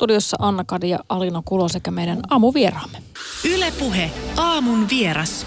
Studiossa 0.00 0.36
Anna 0.40 0.64
Kadi 0.64 0.90
ja 0.90 0.98
Alina 1.08 1.42
Kulo 1.44 1.68
sekä 1.68 1.90
meidän 1.90 2.20
aamuvieraamme. 2.30 2.98
Ylepuhe 3.54 4.10
aamun 4.36 4.86
vieras. 4.90 5.46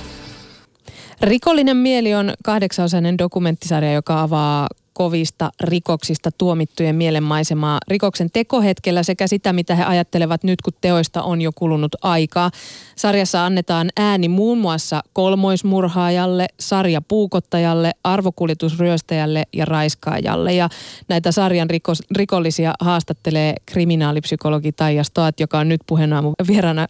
Rikollinen 1.21 1.77
mieli 1.77 2.13
on 2.13 2.33
kahdeksanosainen 2.43 3.17
dokumenttisarja, 3.17 3.93
joka 3.93 4.21
avaa 4.21 4.67
kovista 4.93 5.51
rikoksista 5.61 6.29
tuomittujen 6.37 6.95
mielenmaisemaa 6.95 7.79
rikoksen 7.87 8.29
tekohetkellä 8.33 9.03
sekä 9.03 9.27
sitä, 9.27 9.53
mitä 9.53 9.75
he 9.75 9.83
ajattelevat 9.83 10.43
nyt, 10.43 10.61
kun 10.61 10.73
teoista 10.81 11.23
on 11.23 11.41
jo 11.41 11.51
kulunut 11.55 11.95
aikaa. 12.01 12.51
Sarjassa 12.95 13.45
annetaan 13.45 13.89
ääni 13.97 14.27
muun 14.27 14.57
muassa 14.57 15.03
kolmoismurhaajalle, 15.13 16.47
sarjapuukottajalle, 16.59 17.91
arvokuljetusryöstäjälle 18.03 19.43
ja 19.53 19.65
raiskaajalle. 19.65 20.53
Ja 20.53 20.69
näitä 21.07 21.31
sarjan 21.31 21.69
rikos, 21.69 22.03
rikollisia 22.15 22.73
haastattelee 22.79 23.55
kriminaalipsykologi 23.65 24.71
Taija 24.71 25.03
Stoat, 25.03 25.39
joka 25.39 25.59
on 25.59 25.69
nyt 25.69 25.81
puheenaamu 25.87 26.33
vieraana. 26.47 26.87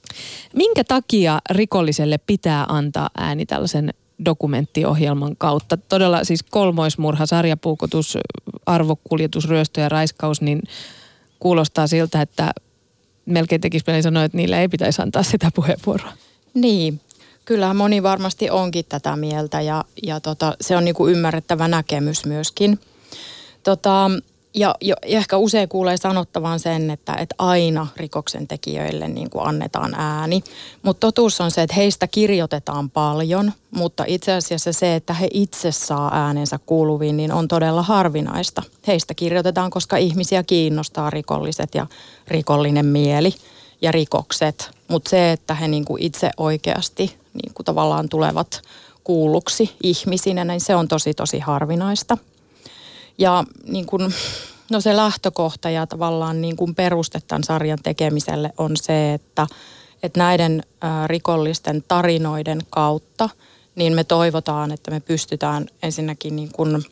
Minkä 0.55 0.83
takia 0.83 1.39
rikolliselle 1.49 2.17
pitää 2.17 2.65
antaa 2.69 3.09
ääni 3.17 3.45
tällaisen 3.45 3.93
dokumenttiohjelman 4.25 5.35
kautta. 5.37 5.77
Todella 5.77 6.23
siis 6.23 6.43
kolmoismurha, 6.43 7.25
sarjapuukotus, 7.25 8.17
arvokuljetus, 8.65 9.49
ryöstö 9.49 9.81
ja 9.81 9.89
raiskaus, 9.89 10.41
niin 10.41 10.61
kuulostaa 11.39 11.87
siltä, 11.87 12.21
että 12.21 12.51
melkein 13.25 13.61
tekisi 13.61 13.85
mieli 13.87 14.03
sanoa, 14.03 14.23
että 14.23 14.37
niillä 14.37 14.61
ei 14.61 14.67
pitäisi 14.67 15.01
antaa 15.01 15.23
sitä 15.23 15.51
puheenvuoroa. 15.55 16.11
Niin, 16.53 17.01
kyllähän 17.45 17.75
moni 17.75 18.03
varmasti 18.03 18.49
onkin 18.49 18.85
tätä 18.89 19.15
mieltä 19.15 19.61
ja, 19.61 19.85
ja 20.03 20.19
tota, 20.19 20.55
se 20.61 20.77
on 20.77 20.85
niinku 20.85 21.07
ymmärrettävä 21.07 21.67
näkemys 21.67 22.25
myöskin. 22.25 22.79
Tota, 23.63 24.11
ja, 24.53 24.75
ja, 24.81 24.95
ehkä 25.01 25.37
usein 25.37 25.69
kuulee 25.69 25.97
sanottavan 25.97 26.59
sen, 26.59 26.89
että, 26.89 27.13
että 27.13 27.35
aina 27.37 27.87
rikoksen 27.97 28.47
tekijöille 28.47 29.07
niin 29.07 29.29
kuin 29.29 29.47
annetaan 29.47 29.95
ääni. 29.95 30.43
Mutta 30.83 30.99
totuus 30.99 31.41
on 31.41 31.51
se, 31.51 31.61
että 31.61 31.75
heistä 31.75 32.07
kirjoitetaan 32.07 32.89
paljon, 32.89 33.53
mutta 33.71 34.03
itse 34.07 34.33
asiassa 34.33 34.73
se, 34.73 34.95
että 34.95 35.13
he 35.13 35.27
itse 35.33 35.71
saa 35.71 36.11
äänensä 36.13 36.59
kuuluviin, 36.65 37.17
niin 37.17 37.31
on 37.31 37.47
todella 37.47 37.81
harvinaista. 37.81 38.63
Heistä 38.87 39.13
kirjoitetaan, 39.13 39.71
koska 39.71 39.97
ihmisiä 39.97 40.43
kiinnostaa 40.43 41.09
rikolliset 41.09 41.75
ja 41.75 41.87
rikollinen 42.27 42.85
mieli 42.85 43.33
ja 43.81 43.91
rikokset. 43.91 44.71
Mutta 44.87 45.09
se, 45.09 45.31
että 45.31 45.53
he 45.53 45.67
niin 45.67 45.85
kuin 45.85 46.03
itse 46.03 46.29
oikeasti 46.37 47.17
niin 47.43 47.53
kuin 47.53 47.65
tavallaan 47.65 48.09
tulevat 48.09 48.61
kuulluksi 49.03 49.75
ihmisinä, 49.83 50.45
niin 50.45 50.61
se 50.61 50.75
on 50.75 50.87
tosi 50.87 51.13
tosi 51.13 51.39
harvinaista. 51.39 52.17
Ja 53.17 53.43
niin 53.67 53.85
kuin, 53.85 54.13
no 54.71 54.81
se 54.81 54.95
lähtökohta 54.95 55.69
ja 55.69 55.87
tavallaan 55.87 56.41
niin 56.41 56.55
kuin 56.55 56.75
peruste 56.75 57.19
tämän 57.27 57.43
sarjan 57.43 57.79
tekemiselle 57.83 58.53
on 58.57 58.71
se, 58.77 59.13
että, 59.13 59.47
että 60.03 60.19
näiden 60.19 60.63
rikollisten 61.07 61.83
tarinoiden 61.87 62.61
kautta 62.69 63.29
niin 63.75 63.93
me 63.93 64.03
toivotaan, 64.03 64.71
että 64.71 64.91
me 64.91 64.99
pystytään 64.99 65.65
ensinnäkin 65.83 66.35
niin 66.35 66.51
kuin 66.51 66.83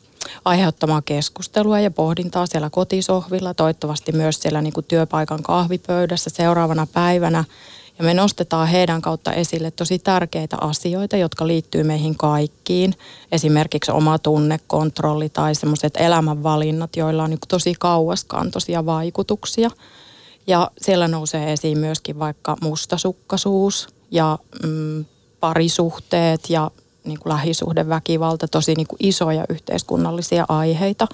aiheuttamaan 0.45 1.03
keskustelua 1.03 1.80
ja 1.80 1.91
pohdintaa 1.91 2.45
siellä 2.45 2.69
kotisohvilla, 2.69 3.53
toivottavasti 3.53 4.11
myös 4.11 4.41
siellä 4.41 4.61
niin 4.61 4.73
kuin 4.73 4.85
työpaikan 4.85 5.44
kahvipöydässä 5.44 6.30
seuraavana 6.30 6.88
päivänä– 6.94 7.44
ja 8.02 8.05
me 8.05 8.13
nostetaan 8.13 8.67
heidän 8.67 9.02
kautta 9.02 9.33
esille 9.33 9.71
tosi 9.71 9.99
tärkeitä 9.99 10.57
asioita, 10.61 11.17
jotka 11.17 11.47
liittyy 11.47 11.83
meihin 11.83 12.17
kaikkiin. 12.17 12.95
Esimerkiksi 13.31 13.91
oma 13.91 14.19
tunnekontrolli 14.19 15.30
tai 15.30 15.55
semmoiset 15.55 15.94
elämänvalinnat, 15.97 16.95
joilla 16.95 17.23
on 17.23 17.29
niin 17.29 17.39
tosi 17.47 17.73
kauaskantoisia 17.79 18.85
vaikutuksia. 18.85 19.69
Ja 20.47 20.72
siellä 20.81 21.07
nousee 21.07 21.53
esiin 21.53 21.77
myöskin 21.77 22.19
vaikka 22.19 22.57
mustasukkaisuus 22.61 23.88
ja 24.11 24.39
mm, 24.63 25.05
parisuhteet 25.39 26.49
ja 26.49 26.72
niin 27.05 27.19
kuin 27.19 27.33
lähisuhdeväkivalta, 27.33 28.47
tosi 28.47 28.75
niin 28.75 28.88
kuin 28.88 29.00
isoja 29.00 29.45
yhteiskunnallisia 29.50 30.45
aiheita. 30.50 31.07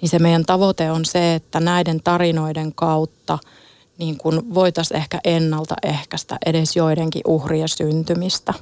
Niin 0.00 0.08
se 0.08 0.18
meidän 0.18 0.44
tavoite 0.44 0.90
on 0.90 1.04
se, 1.04 1.34
että 1.34 1.60
näiden 1.60 2.00
tarinoiden 2.02 2.72
kautta– 2.74 3.38
niin 3.98 4.18
kuin 4.18 4.54
voitaisiin 4.54 4.98
ehkä 4.98 5.20
ennaltaehkäistä 5.24 6.38
edes 6.46 6.76
joidenkin 6.76 7.22
uhrien 7.26 7.68
syntymistä. 7.68 8.54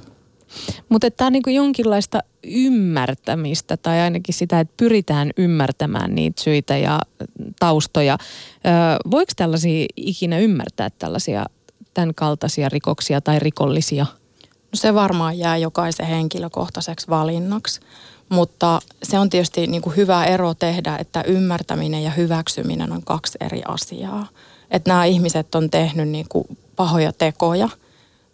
Mutta 0.89 1.11
tämä 1.11 1.25
on 1.25 1.33
niin 1.33 1.55
jonkinlaista 1.55 2.19
ymmärtämistä 2.43 3.77
tai 3.77 3.99
ainakin 3.99 4.33
sitä, 4.33 4.59
että 4.59 4.73
pyritään 4.77 5.31
ymmärtämään 5.37 6.15
niitä 6.15 6.41
syitä 6.41 6.77
ja 6.77 6.99
taustoja. 7.59 8.17
voiko 9.11 9.31
tällaisia 9.35 9.85
ikinä 9.95 10.39
ymmärtää 10.39 10.89
tällaisia 10.89 11.45
tämän 11.93 12.15
kaltaisia 12.15 12.69
rikoksia 12.69 13.21
tai 13.21 13.39
rikollisia? 13.39 14.05
No 14.43 14.75
se 14.75 14.93
varmaan 14.93 15.37
jää 15.37 15.57
jokaisen 15.57 16.05
henkilökohtaiseksi 16.05 17.07
valinnaksi, 17.07 17.79
mutta 18.29 18.79
se 19.03 19.19
on 19.19 19.29
tietysti 19.29 19.67
niin 19.67 19.81
kuin 19.81 19.95
hyvä 19.95 20.25
ero 20.25 20.53
tehdä, 20.53 20.97
että 20.97 21.21
ymmärtäminen 21.21 22.03
ja 22.03 22.11
hyväksyminen 22.11 22.91
on 22.91 23.03
kaksi 23.03 23.37
eri 23.41 23.61
asiaa 23.67 24.27
että 24.71 24.89
nämä 24.89 25.05
ihmiset 25.05 25.55
on 25.55 25.69
tehnyt 25.69 26.07
niin 26.09 26.25
kuin 26.29 26.57
pahoja 26.75 27.13
tekoja, 27.13 27.69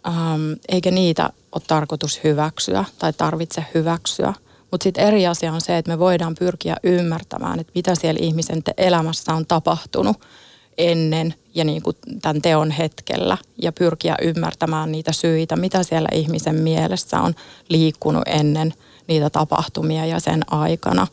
ähm, 0.07 0.53
eikä 0.69 0.91
niitä 0.91 1.29
ole 1.51 1.61
tarkoitus 1.67 2.23
hyväksyä 2.23 2.85
tai 2.99 3.13
tarvitse 3.13 3.65
hyväksyä. 3.73 4.33
Mutta 4.71 4.83
sitten 4.83 5.07
eri 5.07 5.27
asia 5.27 5.53
on 5.53 5.61
se, 5.61 5.77
että 5.77 5.91
me 5.91 5.99
voidaan 5.99 6.35
pyrkiä 6.39 6.75
ymmärtämään, 6.83 7.59
että 7.59 7.71
mitä 7.75 7.95
siellä 7.95 8.19
ihmisen 8.21 8.61
elämässä 8.77 9.33
on 9.33 9.45
tapahtunut 9.45 10.17
ennen 10.77 11.33
ja 11.55 11.63
niin 11.63 11.81
kuin 11.81 11.95
tämän 12.21 12.41
teon 12.41 12.71
hetkellä 12.71 13.37
ja 13.61 13.71
pyrkiä 13.71 14.15
ymmärtämään 14.21 14.91
niitä 14.91 15.11
syitä, 15.11 15.55
mitä 15.55 15.83
siellä 15.83 16.09
ihmisen 16.13 16.55
mielessä 16.55 17.21
on 17.21 17.33
liikkunut 17.69 18.23
ennen 18.25 18.73
niitä 19.07 19.29
tapahtumia 19.29 20.05
ja 20.05 20.19
sen 20.19 20.53
aikana. 20.53 21.07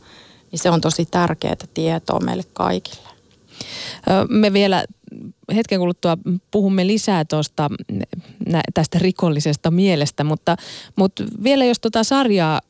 Niin 0.51 0.59
se 0.59 0.69
on 0.69 0.81
tosi 0.81 1.05
tärkeää 1.05 1.55
tietoa 1.73 2.19
meille 2.19 2.43
kaikille. 2.53 3.09
Me 4.29 4.53
vielä 4.53 4.85
hetken 5.55 5.79
kuluttua 5.79 6.17
puhumme 6.51 6.87
lisää 6.87 7.25
tuosta 7.25 7.69
tästä 8.73 8.99
rikollisesta 8.99 9.71
mielestä, 9.71 10.23
mutta, 10.23 10.55
mutta 10.95 11.23
vielä 11.43 11.65
jos 11.65 11.79
tuota 11.79 12.03
sarjaa 12.03 12.61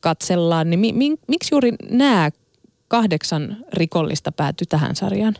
katsellaan, 0.00 0.70
niin 0.70 0.80
mi, 0.80 0.92
mi, 0.92 1.16
miksi 1.28 1.54
juuri 1.54 1.72
nämä 1.90 2.30
kahdeksan 2.88 3.56
rikollista 3.72 4.32
päätyi 4.32 4.66
tähän 4.66 4.96
sarjaan? 4.96 5.34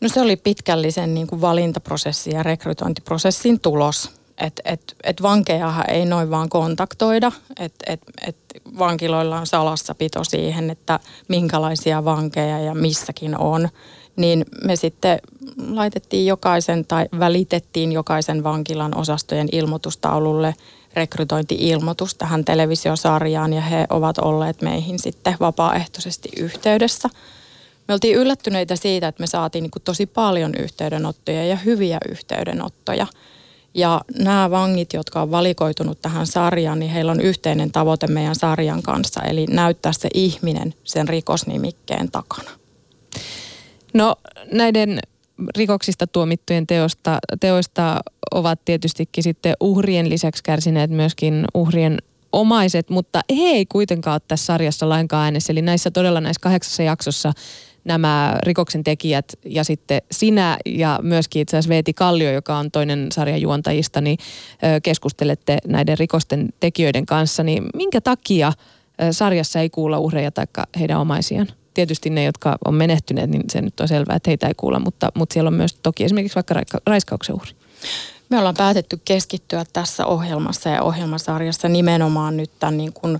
No 0.00 0.08
se 0.08 0.20
oli 0.20 0.36
pitkällisen 0.36 1.14
niin 1.14 1.26
kuin 1.26 1.40
valintaprosessin 1.40 2.32
ja 2.34 2.42
rekrytointiprosessin 2.42 3.60
tulos. 3.60 4.10
Että 4.40 4.62
et, 4.64 4.96
et 5.04 5.22
vankejahan 5.22 5.90
ei 5.90 6.04
noin 6.04 6.30
vaan 6.30 6.48
kontaktoida, 6.48 7.32
että 7.60 7.92
et, 7.92 8.00
et 8.26 8.36
vankiloilla 8.78 9.38
on 9.38 9.46
salassapito 9.46 10.24
siihen, 10.24 10.70
että 10.70 11.00
minkälaisia 11.28 12.04
vankeja 12.04 12.60
ja 12.60 12.74
missäkin 12.74 13.38
on 13.38 13.68
niin 14.16 14.44
me 14.64 14.76
sitten 14.76 15.18
laitettiin 15.68 16.26
jokaisen 16.26 16.86
tai 16.86 17.06
välitettiin 17.18 17.92
jokaisen 17.92 18.44
vankilan 18.44 18.96
osastojen 18.96 19.48
ilmoitustaululle 19.52 20.54
rekrytointi-ilmoitus 20.94 22.14
tähän 22.14 22.44
televisiosarjaan 22.44 23.52
ja 23.52 23.60
he 23.60 23.86
ovat 23.90 24.18
olleet 24.18 24.62
meihin 24.62 24.98
sitten 24.98 25.36
vapaaehtoisesti 25.40 26.28
yhteydessä. 26.36 27.08
Me 27.88 27.94
oltiin 27.94 28.16
yllättyneitä 28.16 28.76
siitä, 28.76 29.08
että 29.08 29.22
me 29.22 29.26
saatiin 29.26 29.62
niin 29.62 29.82
tosi 29.84 30.06
paljon 30.06 30.52
yhteydenottoja 30.58 31.46
ja 31.46 31.56
hyviä 31.56 31.98
yhteydenottoja. 32.10 33.06
Ja 33.74 34.00
nämä 34.18 34.50
vangit, 34.50 34.92
jotka 34.92 35.22
on 35.22 35.30
valikoitunut 35.30 36.02
tähän 36.02 36.26
sarjaan, 36.26 36.78
niin 36.78 36.90
heillä 36.90 37.12
on 37.12 37.20
yhteinen 37.20 37.72
tavoite 37.72 38.06
meidän 38.06 38.34
sarjan 38.34 38.82
kanssa, 38.82 39.22
eli 39.22 39.46
näyttää 39.46 39.92
se 39.92 40.08
ihminen 40.14 40.74
sen 40.84 41.08
rikosnimikkeen 41.08 42.10
takana. 42.10 42.50
No 43.96 44.16
näiden 44.52 45.00
rikoksista 45.56 46.06
tuomittujen 46.06 46.66
teosta, 46.66 47.18
teoista 47.40 48.00
ovat 48.30 48.60
tietystikin 48.64 49.24
sitten 49.24 49.54
uhrien 49.60 50.08
lisäksi 50.08 50.42
kärsineet 50.42 50.90
myöskin 50.90 51.44
uhrien 51.54 51.98
omaiset, 52.32 52.90
mutta 52.90 53.20
he 53.30 53.42
ei 53.42 53.66
kuitenkaan 53.66 54.14
ole 54.14 54.20
tässä 54.28 54.46
sarjassa 54.46 54.88
lainkaan 54.88 55.24
äänessä. 55.24 55.52
Eli 55.52 55.62
näissä 55.62 55.90
todella 55.90 56.20
näissä 56.20 56.40
kahdeksassa 56.40 56.82
jaksossa 56.82 57.32
nämä 57.84 58.38
rikoksen 58.42 58.84
tekijät 58.84 59.32
ja 59.44 59.64
sitten 59.64 60.02
sinä 60.10 60.58
ja 60.66 60.98
myöskin 61.02 61.42
itse 61.42 61.56
asiassa 61.56 61.68
Veeti 61.68 61.92
Kallio, 61.92 62.32
joka 62.32 62.56
on 62.56 62.70
toinen 62.70 63.08
sarjan 63.12 63.40
juontajista, 63.40 64.00
niin 64.00 64.18
keskustelette 64.82 65.58
näiden 65.66 65.98
rikosten 65.98 66.48
tekijöiden 66.60 67.06
kanssa. 67.06 67.42
Niin 67.42 67.66
minkä 67.74 68.00
takia 68.00 68.52
sarjassa 69.10 69.60
ei 69.60 69.70
kuulla 69.70 69.98
uhreja 69.98 70.30
tai 70.30 70.46
heidän 70.78 71.00
omaisiaan? 71.00 71.46
Tietysti 71.76 72.10
ne, 72.10 72.24
jotka 72.24 72.56
on 72.64 72.74
menehtyneet, 72.74 73.30
niin 73.30 73.42
se 73.52 73.60
nyt 73.60 73.80
on 73.80 73.88
selvää, 73.88 74.16
että 74.16 74.30
heitä 74.30 74.46
ei 74.46 74.54
kuulla, 74.56 74.80
mutta, 74.80 75.08
mutta 75.14 75.32
siellä 75.32 75.48
on 75.48 75.54
myös 75.54 75.74
toki 75.74 76.04
esimerkiksi 76.04 76.34
vaikka 76.34 76.80
raiskauksen 76.86 77.34
uhri. 77.34 77.52
Me 78.28 78.38
ollaan 78.38 78.54
päätetty 78.58 79.00
keskittyä 79.04 79.64
tässä 79.72 80.06
ohjelmassa 80.06 80.68
ja 80.68 80.82
ohjelmasarjassa 80.82 81.68
nimenomaan 81.68 82.36
nyt 82.36 82.50
tämän 82.58 82.76
niin 82.76 82.92
kuin, 82.92 83.18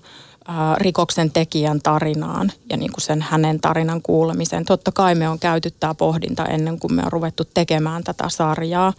rikoksen 0.76 1.31
tekijän 1.31 1.81
tarinaan 1.82 2.53
ja 2.70 2.76
niin 2.76 2.93
kuin 2.93 3.03
sen 3.03 3.23
hänen 3.23 3.61
tarinan 3.61 4.03
kuulemiseen. 4.03 4.64
Totta 4.64 4.93
kai 4.93 5.14
me 5.14 5.29
on 5.29 5.38
käyty 5.38 5.70
tämä 5.70 5.94
pohdinta 5.94 6.44
ennen 6.44 6.79
kuin 6.79 6.94
me 6.94 7.03
on 7.03 7.12
ruvettu 7.12 7.44
tekemään 7.55 8.05
tätä 8.05 8.29
sarjaa. 8.29 8.93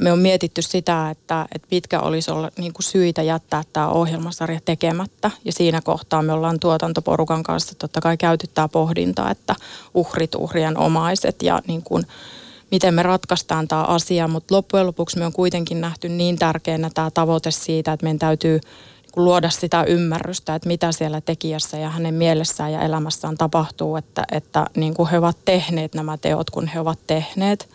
Me 0.00 0.12
on 0.12 0.18
mietitty 0.18 0.62
sitä, 0.62 1.10
että, 1.10 1.46
että 1.54 1.68
pitkä 1.70 2.00
olisi 2.00 2.30
olla 2.30 2.50
niin 2.58 2.72
kuin 2.72 2.84
syitä 2.84 3.22
jättää 3.22 3.62
tämä 3.72 3.88
ohjelmasarja 3.88 4.60
tekemättä. 4.64 5.30
Ja 5.44 5.52
siinä 5.52 5.80
kohtaa 5.80 6.22
me 6.22 6.32
ollaan 6.32 6.60
tuotantoporukan 6.60 7.42
kanssa 7.42 7.74
totta 7.74 8.00
kai 8.00 8.16
käyty 8.16 8.46
tämä 8.54 8.68
pohdinta, 8.68 9.30
että 9.30 9.54
uhrit, 9.94 10.34
uhrien 10.34 10.78
omaiset 10.78 11.42
ja 11.42 11.62
niin 11.66 11.82
kuin, 11.82 12.06
miten 12.70 12.94
me 12.94 13.02
ratkaistaan 13.02 13.68
tämä 13.68 13.82
asia. 13.82 14.28
Mutta 14.28 14.54
loppujen 14.54 14.86
lopuksi 14.86 15.18
me 15.18 15.26
on 15.26 15.32
kuitenkin 15.32 15.80
nähty 15.80 16.08
niin 16.08 16.38
tärkeänä 16.38 16.90
tämä 16.94 17.10
tavoite 17.10 17.50
siitä, 17.50 17.92
että 17.92 18.04
meidän 18.04 18.18
täytyy– 18.18 18.60
luoda 19.16 19.50
sitä 19.50 19.84
ymmärrystä, 19.84 20.54
että 20.54 20.68
mitä 20.68 20.92
siellä 20.92 21.20
tekijässä 21.20 21.78
ja 21.78 21.90
hänen 21.90 22.14
mielessään 22.14 22.72
ja 22.72 22.80
elämässään 22.80 23.36
tapahtuu, 23.36 23.96
että, 23.96 24.24
että 24.32 24.66
niin 24.76 24.94
kuin 24.94 25.08
he 25.08 25.18
ovat 25.18 25.36
tehneet 25.44 25.94
nämä 25.94 26.16
teot, 26.16 26.50
kun 26.50 26.66
he 26.66 26.80
ovat 26.80 26.98
tehneet. 27.06 27.68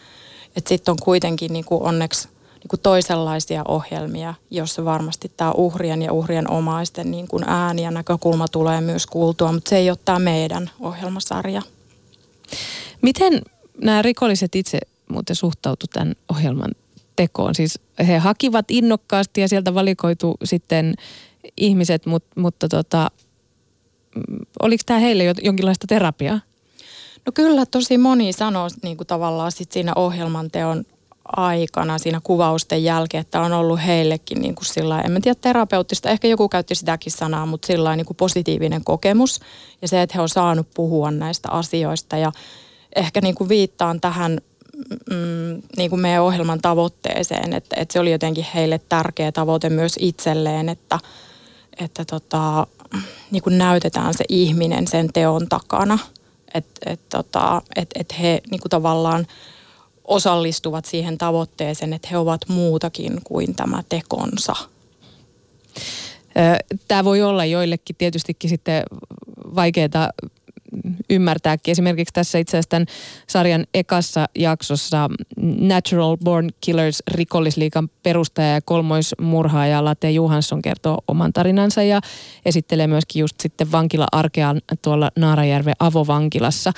Että 0.58 0.70
sitten 0.70 0.92
on 0.92 0.98
kuitenkin 1.04 1.54
niin 1.54 1.66
kuin 1.66 1.84
onneksi 1.84 2.28
niin 2.28 2.70
kuin 2.70 2.80
toisenlaisia 2.80 3.64
ohjelmia, 3.68 4.34
joissa 4.52 4.86
varmasti 4.86 5.32
tämä 5.38 5.52
uhrien 5.52 6.02
ja 6.02 6.14
uhrien 6.14 6.52
omaisten 6.52 7.12
niin 7.12 7.28
kuin 7.28 7.44
ääni 7.48 7.84
ja 7.84 7.92
näkökulma 7.92 8.48
tulee 8.48 8.82
myös 8.82 9.06
kuultua, 9.06 9.52
mutta 9.52 9.70
se 9.70 9.78
ei 9.78 9.90
ole 9.90 9.98
tämä 10.06 10.20
meidän 10.20 10.70
ohjelmasarja. 10.80 11.62
Miten 13.02 13.42
nämä 13.82 14.02
rikolliset 14.02 14.56
itse 14.56 14.80
muuten 15.10 15.36
suhtautu 15.36 15.86
tämän 15.94 16.16
ohjelman 16.30 16.72
tekoon? 17.16 17.56
Siis 17.56 17.80
he 18.08 18.18
hakivat 18.18 18.66
innokkaasti 18.72 19.42
ja 19.42 19.48
sieltä 19.48 19.74
valikoitu 19.74 20.38
sitten 20.44 20.94
ihmiset, 21.58 22.06
mutta, 22.06 22.42
mutta 22.42 22.68
tota, 22.68 23.12
mm, 24.16 24.40
oliko 24.62 24.84
tämä 24.86 25.00
heille 25.00 25.24
jonkinlaista 25.44 25.88
terapiaa? 25.88 26.40
No 27.28 27.32
kyllä 27.34 27.66
tosi 27.66 27.98
moni 27.98 28.34
sanoo 28.34 28.68
niin 28.84 28.98
kuin 28.98 29.08
tavallaan 29.08 29.52
sit 29.52 29.72
siinä 29.72 29.92
ohjelman 29.96 30.52
teon 30.52 30.84
aikana, 31.26 31.98
siinä 31.98 32.22
kuvausten 32.24 32.84
jälkeen, 32.84 33.22
että 33.22 33.42
on 33.42 33.54
ollut 33.54 33.80
heillekin 33.86 34.42
niin 34.42 34.56
kuin 34.56 34.66
sillä 34.66 35.02
en 35.02 35.12
mä 35.12 35.20
tiedä 35.20 35.40
terapeuttista, 35.42 36.10
ehkä 36.10 36.28
joku 36.28 36.50
käytti 36.50 36.76
sitäkin 36.76 37.12
sanaa, 37.12 37.46
mutta 37.46 37.66
sillä 37.66 37.96
niin 37.96 38.06
kuin 38.06 38.18
positiivinen 38.18 38.84
kokemus 38.84 39.40
ja 39.82 39.88
se, 39.88 40.02
että 40.02 40.14
he 40.16 40.22
on 40.22 40.30
saanut 40.30 40.68
puhua 40.76 41.12
näistä 41.12 41.50
asioista 41.52 42.18
ja 42.18 42.32
ehkä 42.96 43.22
niin 43.22 43.36
kuin 43.36 43.50
viittaan 43.50 44.02
tähän 44.02 44.42
mm, 45.10 45.62
niin 45.78 45.90
kuin 45.90 46.00
meidän 46.00 46.24
ohjelman 46.24 46.62
tavoitteeseen, 46.62 47.54
että, 47.54 47.76
että 47.80 47.94
se 47.94 48.00
oli 48.00 48.12
jotenkin 48.12 48.46
heille 48.56 48.80
tärkeä 48.90 49.32
tavoite 49.32 49.70
myös 49.70 49.96
itselleen, 50.00 50.70
että– 50.70 51.00
että 51.80 52.06
tota, 52.06 52.68
niin 53.32 53.44
kuin 53.44 53.58
näytetään 53.58 54.14
se 54.14 54.24
ihminen 54.30 54.88
sen 54.88 55.14
teon 55.14 55.48
takana. 55.50 56.00
Että 56.58 56.92
et, 56.92 57.10
tota, 57.10 57.62
et, 57.76 57.90
et 57.96 58.20
he 58.20 58.42
niin 58.52 58.62
tavallaan 58.70 59.28
osallistuvat 60.04 60.86
siihen 60.86 61.18
tavoitteeseen, 61.18 61.94
että 61.94 62.08
he 62.12 62.18
ovat 62.18 62.42
muutakin 62.48 63.22
kuin 63.24 63.56
tämä 63.56 63.84
tekonsa. 63.90 64.56
Tämä 66.88 67.04
voi 67.04 67.22
olla 67.22 67.46
joillekin 67.46 67.96
tietystikin 67.96 68.50
sitten 68.50 68.84
vaikeaa 69.56 70.12
ymmärtääkin. 71.10 71.72
Esimerkiksi 71.72 72.14
tässä 72.14 72.38
itse 72.38 72.58
asiassa 72.58 72.70
tämän 72.70 72.86
sarjan 73.28 73.66
ekassa 73.74 74.26
jaksossa 74.36 75.10
Natural 75.60 76.18
Born 76.24 76.50
Killers 76.62 77.04
rikollisliikan 77.12 77.90
perustaja 78.04 78.54
ja 78.54 78.62
kolmoismurhaaja 78.62 79.86
Late 79.86 80.12
Johansson 80.12 80.62
kertoo 80.62 80.98
oman 81.08 81.34
tarinansa 81.34 81.84
ja 81.84 82.02
esittelee 82.46 82.88
myöskin 82.88 83.20
just 83.20 83.40
sitten 83.40 83.72
vankila-arkea 83.72 84.56
tuolla 84.82 85.12
Naarajärven 85.18 85.76
avovankilassa. 85.80 86.72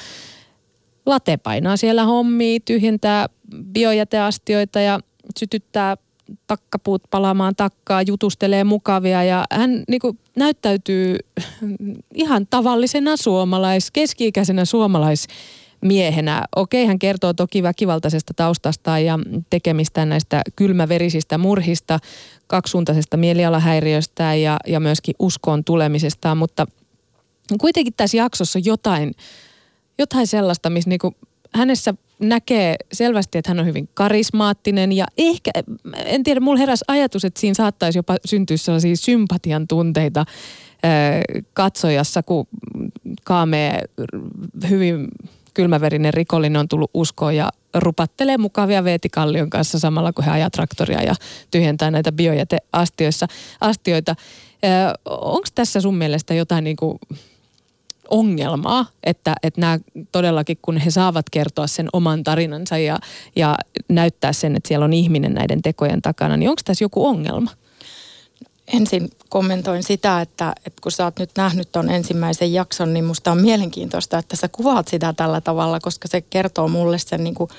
Late 1.06 1.38
painaa 1.38 1.78
siellä 1.78 2.04
hommia, 2.04 2.60
tyhjentää 2.66 3.28
biojäteastioita 3.74 4.80
ja 4.80 5.00
sytyttää 5.40 5.98
takkapuut 6.48 7.04
palaamaan 7.12 7.56
takkaa, 7.56 8.02
jutustelee 8.02 8.64
mukavia 8.64 9.24
ja 9.24 9.46
hän 9.52 9.84
niin 9.88 10.00
kuin, 10.00 10.20
näyttäytyy 10.36 11.18
ihan 12.14 12.48
tavallisena 12.50 13.18
suomalais, 13.18 13.92
keski-ikäisenä 13.92 14.66
suomalaismiehenä. 14.66 16.46
Okei, 16.56 16.86
hän 16.86 17.00
kertoo 17.00 17.34
toki 17.34 17.64
väkivaltaisesta 17.64 18.34
taustastaan 18.36 19.06
ja 19.06 19.20
tekemistään 19.50 20.10
näistä 20.10 20.42
kylmäverisistä 20.56 21.38
murhista, 21.38 22.00
kaksisuuntaisesta 22.48 23.18
mielialahäiriöstä 23.18 24.36
ja, 24.36 24.58
ja 24.68 24.80
myöskin 24.80 25.16
uskoon 25.20 25.64
tulemisestaan, 25.64 26.38
mutta 26.38 26.68
kuitenkin 27.62 27.94
tässä 27.98 28.18
jaksossa 28.18 28.60
jotain, 28.66 29.12
jotain 29.98 30.28
sellaista, 30.28 30.70
missä 30.70 30.90
niinku 30.90 31.16
hänessä 31.54 31.94
näkee 32.20 32.76
selvästi, 32.94 33.38
että 33.38 33.52
hän 33.52 33.60
on 33.60 33.66
hyvin 33.66 33.90
karismaattinen 33.94 34.92
ja 34.92 35.06
ehkä, 35.18 35.52
en 36.06 36.24
tiedä, 36.24 36.40
mulla 36.40 36.60
heräsi 36.60 36.86
ajatus, 36.88 37.26
että 37.26 37.40
siinä 37.40 37.54
saattaisi 37.54 38.00
jopa 38.00 38.18
syntyä 38.26 38.58
sellaisia 38.58 38.96
sympatian 38.96 39.68
tunteita 39.68 40.26
katsojassa, 41.54 42.24
kun 42.24 42.48
kaamee 43.24 43.82
hyvin 44.70 45.08
kylmäverinen 45.54 46.14
rikollinen 46.14 46.60
on 46.60 46.68
tullut 46.68 46.92
uskoon 46.94 47.36
ja 47.36 47.50
rupattelee 47.74 48.38
mukavia 48.38 48.84
veetikallion 48.84 49.50
kanssa 49.50 49.80
samalla 49.80 50.14
kun 50.14 50.26
he 50.26 50.32
ajaa 50.32 50.50
traktoria 50.50 51.04
ja 51.04 51.16
tyhjentää 51.52 51.92
näitä 51.92 52.12
biojäteastioita. 52.12 53.28
astioita. 53.62 54.16
Onko 55.06 55.48
tässä 55.56 55.82
sun 55.82 55.98
mielestä 55.98 56.34
jotain 56.34 56.64
niin 56.64 56.76
kuin 56.76 57.00
ongelmaa, 58.10 58.86
että, 59.04 59.36
että 59.44 59.62
nämä 59.62 59.80
todellakin, 60.12 60.58
kun 60.62 60.78
he 60.78 60.92
saavat 60.92 61.26
kertoa 61.32 61.68
sen 61.68 61.90
oman 61.94 62.24
tarinansa 62.24 62.78
ja, 62.78 63.00
ja 63.36 63.56
näyttää 63.90 64.34
sen, 64.34 64.56
että 64.56 64.68
siellä 64.68 64.86
on 64.86 64.94
ihminen 64.94 65.34
näiden 65.34 65.62
tekojen 65.62 66.02
takana, 66.02 66.38
niin 66.38 66.50
onko 66.50 66.62
tässä 66.66 66.84
joku 66.84 67.08
ongelma? 67.08 67.52
Ensin 68.74 69.10
kommentoin 69.30 69.84
sitä, 69.84 70.22
että, 70.22 70.54
että 70.66 70.82
kun 70.82 70.92
sä 70.92 71.04
oot 71.04 71.20
nyt 71.20 71.30
nähnyt 71.38 71.72
tuon 71.72 71.90
ensimmäisen 71.90 72.54
jakson, 72.54 72.94
niin 72.94 73.06
musta 73.06 73.32
on 73.32 73.42
mielenkiintoista, 73.42 74.18
että 74.18 74.36
sä 74.36 74.48
kuvaat 74.48 74.88
sitä 74.88 75.14
tällä 75.14 75.42
tavalla, 75.42 75.80
koska 75.80 76.08
se 76.08 76.22
kertoo 76.22 76.68
mulle 76.68 76.98
sen 76.98 77.24
niin 77.24 77.36
kuin, 77.36 77.50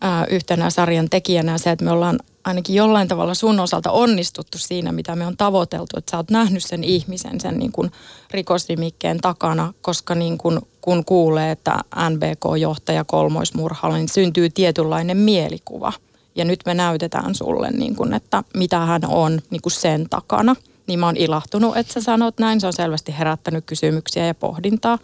ää, 0.00 0.24
yhtenä 0.24 0.70
sarjan 0.70 1.10
tekijänä 1.10 1.58
se, 1.58 1.70
että 1.70 1.84
me 1.84 1.90
ollaan 1.90 2.18
ainakin 2.44 2.76
jollain 2.76 3.08
tavalla 3.08 3.34
sun 3.34 3.60
osalta 3.60 3.90
onnistuttu 3.90 4.58
siinä, 4.58 4.92
mitä 4.92 5.16
me 5.16 5.26
on 5.26 5.36
tavoiteltu. 5.36 5.98
Että 5.98 6.10
sä 6.10 6.16
oot 6.16 6.30
nähnyt 6.30 6.64
sen 6.64 6.84
ihmisen 6.84 7.40
sen 7.40 7.58
niin 7.58 7.72
kuin 7.72 7.90
rikosnimikkeen 8.30 9.18
takana, 9.18 9.72
koska 9.82 10.14
niin 10.14 10.38
kuin, 10.38 10.60
kun 10.80 11.04
kuulee, 11.04 11.50
että 11.50 11.78
NBK-johtaja 12.10 13.04
kolmoismurhalla, 13.04 13.96
niin 13.96 14.08
syntyy 14.08 14.50
tietynlainen 14.50 15.16
mielikuva. 15.16 15.92
Ja 16.34 16.44
nyt 16.44 16.60
me 16.66 16.74
näytetään 16.74 17.34
sulle, 17.34 17.70
niin 17.70 17.96
kuin, 17.96 18.14
että 18.14 18.44
mitä 18.54 18.78
hän 18.78 19.02
on 19.08 19.40
niin 19.50 19.62
kuin 19.62 19.72
sen 19.72 20.06
takana. 20.10 20.56
Niin 20.86 20.98
mä 20.98 21.06
oon 21.06 21.16
ilahtunut, 21.16 21.76
että 21.76 21.92
sä 21.92 22.00
sanot 22.00 22.38
näin. 22.38 22.60
Se 22.60 22.66
on 22.66 22.72
selvästi 22.72 23.18
herättänyt 23.18 23.64
kysymyksiä 23.66 24.26
ja 24.26 24.34
pohdintaa 24.34 24.98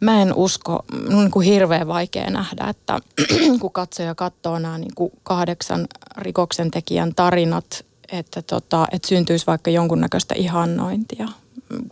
mä 0.00 0.22
en 0.22 0.34
usko, 0.34 0.84
on 0.92 1.08
niin 1.08 1.30
kuin 1.30 1.46
hirveän 1.46 1.88
vaikea 1.88 2.30
nähdä, 2.30 2.66
että 2.68 3.00
kun 3.60 3.72
katsoja 3.72 4.14
katsoo 4.14 4.58
nämä 4.58 4.78
niin 4.78 4.94
kuin 4.94 5.12
kahdeksan 5.22 5.86
rikoksen 6.18 6.70
tekijän 6.70 7.14
tarinat, 7.14 7.84
että, 8.12 8.42
tota, 8.42 8.86
että 8.92 9.08
syntyisi 9.08 9.46
vaikka 9.46 9.70
jonkunnäköistä 9.70 10.34
ihannointia. 10.38 11.28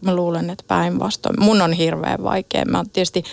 Mä 0.00 0.16
luulen, 0.16 0.50
että 0.50 0.64
päinvastoin. 0.68 1.40
Mun 1.40 1.62
on 1.62 1.73
hirveän 1.73 2.23
vaikea. 2.23 2.64
Mä 2.64 2.84
tietysti 2.92 3.25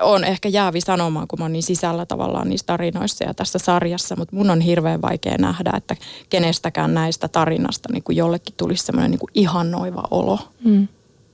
on 0.00 0.24
ehkä 0.24 0.48
jäävi 0.48 0.80
sanomaan, 0.80 1.28
kun 1.28 1.38
mä 1.38 1.44
oon 1.44 1.52
niin 1.52 1.62
sisällä 1.62 2.06
tavallaan 2.06 2.48
niissä 2.48 2.66
tarinoissa 2.66 3.24
ja 3.24 3.34
tässä 3.34 3.58
sarjassa, 3.58 4.16
mutta 4.16 4.36
mun 4.36 4.50
on 4.50 4.60
hirveän 4.60 5.02
vaikea 5.02 5.38
nähdä, 5.38 5.72
että 5.76 5.96
kenestäkään 6.28 6.94
näistä 6.94 7.28
tarinasta 7.28 7.88
niin 7.92 8.02
kuin 8.02 8.16
jollekin 8.16 8.54
tulisi 8.56 8.84
semmoinen 8.84 9.10
niin 9.10 9.30
ihannoiva 9.34 10.02
olo. 10.10 10.38
Mm. 10.64 10.88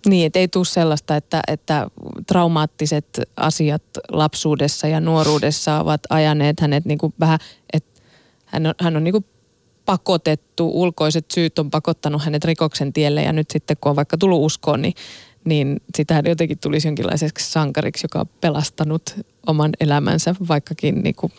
Niin, 0.06 0.26
että 0.26 0.38
ei 0.38 0.48
tule 0.48 0.64
sellaista, 0.64 1.16
että, 1.16 1.42
että 1.48 1.86
traumaattiset 2.26 3.20
asiat 3.36 3.82
lapsuudessa 4.12 4.88
ja 4.88 5.00
nuoruudessa 5.00 5.80
ovat 5.80 6.00
ajaneet 6.10 6.60
hänet 6.60 6.84
niin 6.84 6.98
kuin 6.98 7.14
vähän, 7.20 7.38
että 7.72 8.00
hän 8.46 8.66
on, 8.66 8.74
hän 8.80 8.96
on 8.96 9.04
niin 9.04 9.12
kuin 9.12 9.24
pakotettu, 9.84 10.70
ulkoiset 10.74 11.30
syyt 11.30 11.58
on 11.58 11.70
pakottanut 11.70 12.24
hänet 12.24 12.44
rikoksen 12.44 12.92
tielle 12.92 13.22
ja 13.22 13.32
nyt 13.32 13.50
sitten 13.50 13.76
kun 13.80 13.90
on 13.90 13.96
vaikka 13.96 14.18
tullut 14.18 14.44
uskoon, 14.44 14.82
niin, 14.82 14.94
niin 15.44 15.80
sitä 15.96 16.14
hän 16.14 16.26
jotenkin 16.26 16.58
tulisi 16.58 16.88
jonkinlaiseksi 16.88 17.50
sankariksi, 17.50 18.04
joka 18.04 18.20
on 18.20 18.28
pelastanut 18.40 19.16
oman 19.46 19.70
elämänsä, 19.80 20.34
vaikkakin 20.48 21.02
niin 21.02 21.14
kuin 21.14 21.32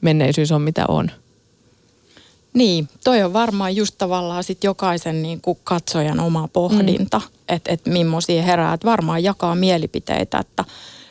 menneisyys 0.00 0.52
on 0.52 0.62
mitä 0.62 0.84
on. 0.88 1.10
Niin, 2.52 2.88
toi 3.04 3.22
on 3.22 3.32
varmaan 3.32 3.76
just 3.76 3.94
tavallaan 3.98 4.44
sit 4.44 4.64
jokaisen 4.64 5.22
niin 5.22 5.40
kuin 5.40 5.58
katsojan 5.64 6.20
oma 6.20 6.48
pohdinta, 6.48 7.18
mm. 7.18 7.24
että 7.48 7.72
et 7.72 7.86
millaisia 7.86 8.42
herää. 8.42 8.72
Et 8.72 8.84
varmaan 8.84 9.22
jakaa 9.22 9.54
mielipiteitä, 9.54 10.38
että 10.38 10.64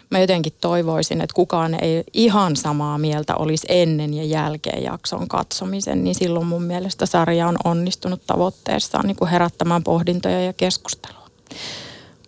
mä 0.09 0.19
jotenkin 0.19 0.53
toivoisin, 0.61 1.21
että 1.21 1.33
kukaan 1.33 1.83
ei 1.83 2.03
ihan 2.13 2.55
samaa 2.55 2.97
mieltä 2.97 3.35
olisi 3.35 3.67
ennen 3.69 4.13
ja 4.13 4.23
jälkeen 4.23 4.83
jakson 4.83 5.27
katsomisen, 5.27 6.03
niin 6.03 6.15
silloin 6.15 6.45
mun 6.45 6.63
mielestä 6.63 7.05
sarja 7.05 7.47
on 7.47 7.57
onnistunut 7.63 8.21
tavoitteessaan 8.27 9.07
niin 9.07 9.17
kuin 9.17 9.29
herättämään 9.29 9.83
pohdintoja 9.83 10.41
ja 10.41 10.53
keskustelua. 10.53 11.29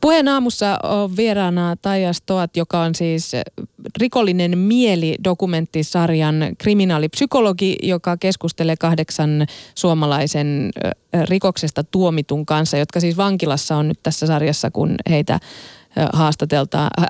Puheen 0.02 0.28
aamussa 0.28 0.80
on 0.84 1.18
vieraana 1.18 1.76
Taija 1.82 2.14
Stoat, 2.14 2.58
joka 2.58 2.82
on 2.82 2.96
siis 2.96 3.32
rikollinen 4.02 4.58
mieli 4.58 5.16
dokumenttisarjan 5.24 6.36
kriminaalipsykologi, 6.58 7.78
joka 7.84 8.18
keskustelee 8.18 8.76
kahdeksan 8.80 9.48
suomalaisen 9.76 10.72
rikoksesta 11.30 11.84
tuomitun 11.84 12.46
kanssa, 12.46 12.78
jotka 12.78 13.00
siis 13.00 13.18
vankilassa 13.18 13.76
on 13.76 13.88
nyt 13.88 14.00
tässä 14.04 14.28
sarjassa, 14.28 14.72
kun 14.72 14.96
heitä 15.10 15.40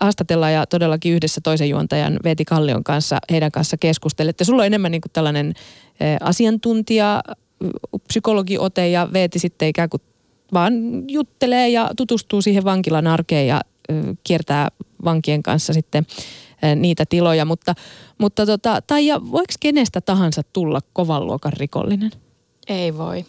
haastatellaan 0.01 0.53
ja 0.53 0.65
todellakin 0.65 1.13
yhdessä 1.13 1.41
toisen 1.43 1.69
juontajan 1.69 2.19
Veeti 2.23 2.45
Kallion 2.45 2.83
kanssa, 2.83 3.19
heidän 3.31 3.51
kanssa 3.51 3.77
keskustelette. 3.77 4.43
Sulla 4.43 4.61
on 4.61 4.65
enemmän 4.65 4.91
niin 4.91 5.01
kuin 5.01 5.11
tällainen 5.11 5.53
asiantuntija, 6.21 7.21
psykologiote 8.07 8.89
ja 8.89 9.09
Veeti 9.13 9.39
sitten 9.39 9.67
ikään 9.67 9.89
kuin 9.89 10.01
vaan 10.53 10.73
juttelee 11.07 11.69
ja 11.69 11.89
tutustuu 11.97 12.41
siihen 12.41 12.63
vankilan 12.63 13.07
arkeen 13.07 13.47
ja 13.47 13.61
kiertää 14.23 14.67
vankien 15.03 15.43
kanssa 15.43 15.73
sitten 15.73 16.05
niitä 16.75 17.05
tiloja. 17.09 17.45
Mutta, 17.45 17.75
mutta 18.17 18.45
tota, 18.45 18.81
Taija, 18.87 19.21
voiko 19.31 19.53
kenestä 19.59 20.01
tahansa 20.01 20.41
tulla 20.53 20.79
kovan 20.93 21.25
luokan 21.25 21.53
rikollinen? 21.53 22.11
Ei 22.67 22.97
voi. 22.97 23.25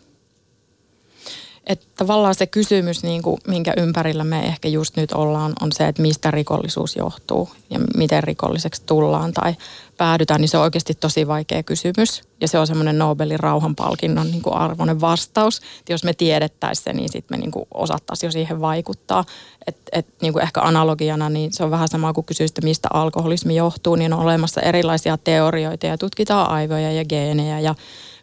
Että 1.66 1.86
tavallaan 1.96 2.34
se 2.34 2.46
kysymys, 2.46 3.02
niin 3.02 3.22
kuin, 3.22 3.40
minkä 3.48 3.72
ympärillä 3.76 4.24
me 4.24 4.40
ehkä 4.40 4.68
just 4.68 4.96
nyt 4.96 5.12
ollaan, 5.12 5.52
on 5.60 5.72
se, 5.72 5.88
että 5.88 6.02
mistä 6.02 6.30
rikollisuus 6.30 6.96
johtuu 6.96 7.48
ja 7.70 7.80
miten 7.96 8.24
rikolliseksi 8.24 8.82
tullaan 8.86 9.32
tai 9.32 9.54
päädytään, 9.98 10.40
niin 10.40 10.48
se 10.48 10.56
on 10.56 10.62
oikeasti 10.62 10.94
tosi 10.94 11.26
vaikea 11.26 11.62
kysymys. 11.62 12.22
Ja 12.40 12.48
se 12.48 12.58
on 12.58 12.66
semmoinen 12.66 12.98
Nobelin 12.98 13.40
rauhanpalkinnon 13.40 14.30
niin 14.30 14.42
kuin 14.42 14.54
arvoinen 14.54 15.00
vastaus. 15.00 15.58
Et 15.58 15.88
jos 15.88 16.04
me 16.04 16.12
tiedettäisiin 16.14 16.84
se, 16.84 16.92
niin 16.92 17.08
sitten 17.08 17.38
me 17.38 17.40
niin 17.40 17.66
osattaisiin 17.74 18.28
jo 18.28 18.32
siihen 18.32 18.60
vaikuttaa. 18.60 19.24
Et, 19.66 19.76
et, 19.92 20.06
niin 20.22 20.32
kuin 20.32 20.42
ehkä 20.42 20.60
analogiana, 20.60 21.28
niin 21.28 21.52
se 21.52 21.64
on 21.64 21.70
vähän 21.70 21.88
sama 21.88 22.12
kuin 22.12 22.24
kysyä, 22.24 22.46
mistä 22.62 22.88
alkoholismi 22.92 23.56
johtuu, 23.56 23.94
niin 23.94 24.12
on 24.12 24.20
olemassa 24.20 24.60
erilaisia 24.60 25.18
teorioita 25.18 25.86
ja 25.86 25.98
tutkitaan 25.98 26.50
aivoja 26.50 26.92
ja 26.92 27.04
geenejä 27.04 27.60
ja 27.60 27.74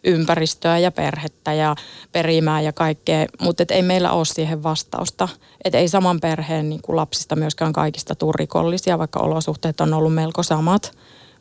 ympäristöä 0.04 0.78
ja 0.78 0.92
perhettä 0.92 1.52
ja 1.52 1.74
perimää 2.12 2.60
ja 2.60 2.72
kaikkea, 2.72 3.26
mutta 3.40 3.64
ei 3.68 3.82
meillä 3.82 4.12
ole 4.12 4.24
siihen 4.24 4.62
vastausta. 4.62 5.28
Et 5.64 5.74
ei 5.74 5.88
saman 5.88 6.20
perheen 6.20 6.68
niin 6.68 6.82
kuin 6.82 6.96
lapsista 6.96 7.36
myöskään 7.36 7.72
kaikista 7.72 8.14
turrikollisia, 8.14 8.98
vaikka 8.98 9.20
olosuhteet 9.20 9.80
on 9.80 9.94
ollut 9.94 10.14
melko 10.14 10.42
samat. 10.42 10.92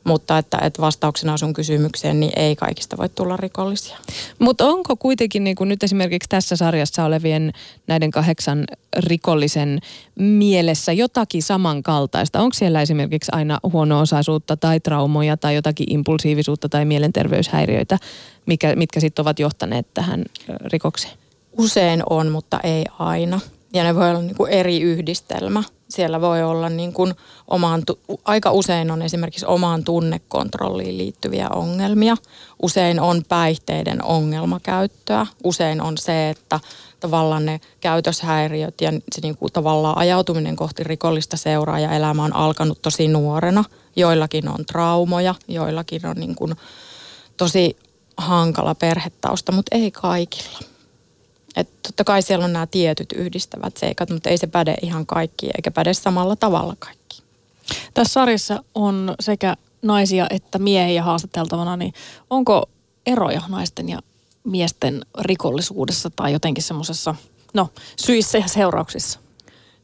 Mutta 0.03 0.37
että, 0.37 0.57
että 0.61 0.81
vastauksena 0.81 1.37
sun 1.37 1.53
kysymykseen, 1.53 2.19
niin 2.19 2.31
ei 2.35 2.55
kaikista 2.55 2.97
voi 2.97 3.09
tulla 3.09 3.37
rikollisia. 3.37 3.97
Mutta 4.39 4.67
onko 4.67 4.95
kuitenkin 4.95 5.43
niin 5.43 5.55
kuin 5.55 5.67
nyt 5.67 5.83
esimerkiksi 5.83 6.29
tässä 6.29 6.55
sarjassa 6.55 7.05
olevien 7.05 7.51
näiden 7.87 8.11
kahdeksan 8.11 8.65
rikollisen 8.97 9.79
mielessä 10.15 10.93
jotakin 10.93 11.43
samankaltaista? 11.43 12.39
Onko 12.39 12.53
siellä 12.53 12.81
esimerkiksi 12.81 13.31
aina 13.35 13.59
huono-osaisuutta 13.63 14.57
tai 14.57 14.79
traumoja 14.79 15.37
tai 15.37 15.55
jotakin 15.55 15.93
impulsiivisuutta 15.93 16.69
tai 16.69 16.85
mielenterveyshäiriöitä, 16.85 17.97
mikä, 18.45 18.75
mitkä 18.75 18.99
sitten 18.99 19.23
ovat 19.23 19.39
johtaneet 19.39 19.87
tähän 19.93 20.25
rikokseen? 20.65 21.13
Usein 21.57 22.03
on, 22.09 22.31
mutta 22.31 22.59
ei 22.63 22.85
aina. 22.99 23.39
Ja 23.73 23.83
ne 23.83 23.95
voi 23.95 24.09
olla 24.09 24.21
niin 24.21 24.35
kuin 24.35 24.51
eri 24.51 24.81
yhdistelmä 24.81 25.63
siellä 25.89 26.21
voi 26.21 26.43
olla 26.43 26.69
niin 26.69 26.93
kuin 26.93 27.15
omaan, 27.47 27.83
aika 28.25 28.51
usein 28.51 28.91
on 28.91 29.01
esimerkiksi 29.01 29.45
omaan 29.45 29.83
tunnekontrolliin 29.83 30.97
liittyviä 30.97 31.49
ongelmia. 31.49 32.17
Usein 32.61 32.99
on 32.99 33.23
päihteiden 33.29 34.03
ongelmakäyttöä. 34.03 35.25
Usein 35.43 35.81
on 35.81 35.97
se, 35.97 36.29
että 36.29 36.59
tavallaan 36.99 37.45
ne 37.45 37.61
käytöshäiriöt 37.81 38.81
ja 38.81 38.91
se 38.91 39.21
niin 39.21 39.37
kuin 39.37 39.53
tavallaan 39.53 39.97
ajautuminen 39.97 40.55
kohti 40.55 40.83
rikollista 40.83 41.37
seuraa 41.37 41.79
ja 41.79 41.91
elämä 41.91 42.23
on 42.23 42.35
alkanut 42.35 42.81
tosi 42.81 43.07
nuorena. 43.07 43.63
Joillakin 43.95 44.49
on 44.49 44.65
traumoja, 44.65 45.35
joillakin 45.47 46.05
on 46.05 46.15
niin 46.15 46.35
kuin 46.35 46.55
tosi 47.37 47.77
hankala 48.17 48.75
perhetausta, 48.75 49.51
mutta 49.51 49.75
ei 49.75 49.91
kaikilla. 49.91 50.68
Että 51.55 51.79
totta 51.87 52.03
kai 52.03 52.21
siellä 52.21 52.45
on 52.45 52.53
nämä 52.53 52.67
tietyt 52.67 53.11
yhdistävät 53.11 53.77
seikat, 53.77 54.09
mutta 54.09 54.29
ei 54.29 54.37
se 54.37 54.47
päde 54.47 54.75
ihan 54.81 55.05
kaikki 55.05 55.49
eikä 55.57 55.71
päde 55.71 55.93
samalla 55.93 56.35
tavalla 56.35 56.75
kaikki. 56.79 57.23
Tässä 57.93 58.13
sarjassa 58.13 58.63
on 58.75 59.15
sekä 59.19 59.55
naisia 59.81 60.27
että 60.29 60.59
miehiä 60.59 61.03
haastateltavana, 61.03 61.77
niin 61.77 61.93
onko 62.29 62.69
eroja 63.05 63.41
naisten 63.47 63.89
ja 63.89 63.99
miesten 64.43 65.01
rikollisuudessa 65.19 66.09
tai 66.15 66.33
jotenkin 66.33 66.63
semmoisessa, 66.63 67.15
no, 67.53 67.69
syissä 67.95 68.37
ja 68.37 68.47
seurauksissa? 68.47 69.19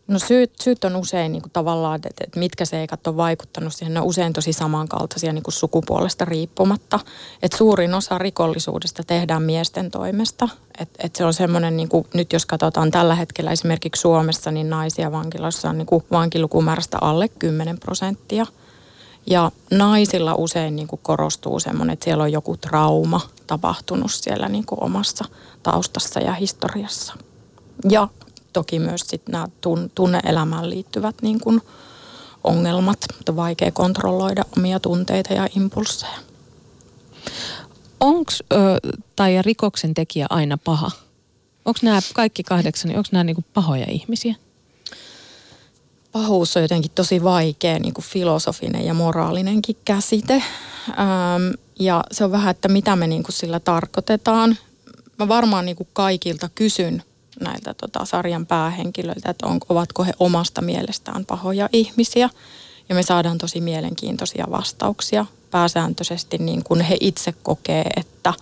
No 0.08 0.20
syyt, 0.20 0.52
syyt 0.62 0.84
on 0.84 0.96
usein 0.96 1.32
niin 1.32 1.42
kuin 1.42 1.52
tavallaan, 1.52 1.96
että, 1.96 2.10
että 2.24 2.40
mitkä 2.40 2.66
seikat 2.66 3.08
on 3.08 3.18
vaikuttanut 3.18 3.74
siihen. 3.74 3.94
Ne 3.94 4.00
on 4.00 4.06
usein 4.06 4.34
tosi 4.34 4.54
samankaltaisia 4.54 5.34
niin 5.34 5.44
kuin 5.44 5.54
sukupuolesta 5.54 6.26
riippumatta. 6.26 7.00
Että 7.42 7.58
suurin 7.58 7.94
osa 7.94 8.18
rikollisuudesta 8.18 9.04
tehdään 9.04 9.44
miesten 9.44 9.92
toimesta. 9.92 10.50
Että 10.80 11.00
et 11.04 11.16
se 11.16 11.26
on 11.26 11.34
semmoinen, 11.34 11.78
niin 11.78 11.90
kuin, 11.90 12.08
nyt 12.14 12.34
jos 12.34 12.46
katsotaan 12.46 12.92
tällä 12.92 13.16
hetkellä 13.16 13.52
esimerkiksi 13.52 14.02
Suomessa, 14.02 14.52
niin 14.52 14.70
naisia 14.70 15.12
vankiloissa 15.12 15.70
on 15.70 15.78
niin 15.78 15.86
kuin 15.86 16.06
vankilukumäärästä 16.12 16.98
alle 17.02 17.28
10 17.28 17.80
prosenttia. 17.80 18.46
Ja 19.28 19.52
naisilla 19.72 20.36
usein 20.36 20.76
niin 20.76 20.88
kuin 20.88 21.00
korostuu 21.04 21.60
semmoinen, 21.60 21.94
että 21.94 22.04
siellä 22.04 22.24
on 22.24 22.32
joku 22.32 22.58
trauma 22.58 23.22
tapahtunut 23.48 24.12
siellä 24.12 24.50
niin 24.50 24.66
kuin 24.66 24.84
omassa 24.84 25.26
taustassa 25.64 26.20
ja 26.20 26.34
historiassa. 26.34 27.14
Ja 27.90 28.08
toki 28.56 28.80
myös 28.80 29.02
sit 29.02 29.28
nämä 29.28 29.48
tunneelämään 29.96 30.70
liittyvät 30.70 31.16
niin 31.22 31.40
kuin 31.40 31.62
ongelmat, 32.44 32.98
mutta 33.18 33.36
vaikea 33.36 33.72
kontrolloida 33.72 34.46
omia 34.58 34.80
tunteita 34.80 35.34
ja 35.34 35.48
impulseja. 35.56 36.18
Onko 38.00 38.32
tai 39.16 39.42
rikoksen 39.42 39.94
tekijä 39.94 40.28
aina 40.30 40.58
paha? 40.58 40.92
Onko 41.66 41.80
nämä 41.82 42.00
kaikki 42.14 42.44
kahdeksan, 42.44 42.92
onko 42.92 43.10
nämä 43.12 43.24
niin 43.24 43.36
kuin 43.36 43.46
pahoja 43.54 43.86
ihmisiä? 43.90 44.36
Pahuus 46.12 46.58
on 46.58 46.64
jotenkin 46.64 46.92
tosi 46.96 47.24
vaikea 47.24 47.80
niin 47.80 47.94
kuin 47.94 48.06
filosofinen 48.06 48.86
ja 48.86 48.94
moraalinenkin 48.94 49.78
käsite. 49.86 50.34
Ähm, 50.90 51.54
ja 51.80 52.04
se 52.12 52.24
on 52.24 52.32
vähän, 52.32 52.52
että 52.52 52.68
mitä 52.68 52.96
me 52.96 53.08
niin 53.08 53.24
kuin 53.24 53.34
sillä 53.34 53.60
tarkoitetaan. 53.60 54.58
Mä 55.20 55.28
varmaan 55.28 55.66
niin 55.66 55.76
kuin 55.76 55.90
kaikilta 55.94 56.50
kysyn 56.56 57.04
näiltä 57.40 57.74
tota, 57.74 58.06
sarjan 58.06 58.46
päähenkilöiltä, 58.46 59.30
että 59.30 59.48
on, 59.48 59.60
ovatko 59.70 60.04
he 60.04 60.14
omasta 60.20 60.62
mielestään 60.62 61.26
pahoja 61.26 61.70
ihmisiä. 61.74 62.30
Ja 62.90 62.96
me 62.96 63.04
saadaan 63.04 63.38
tosi 63.38 63.62
mielenkiintoisia 63.62 64.48
vastauksia 64.52 65.26
pääsääntöisesti 65.52 66.38
niin 66.38 66.64
kuin 66.64 66.82
he 66.82 66.98
itse 67.00 67.34
kokee, 67.44 67.84
että, 67.98 68.34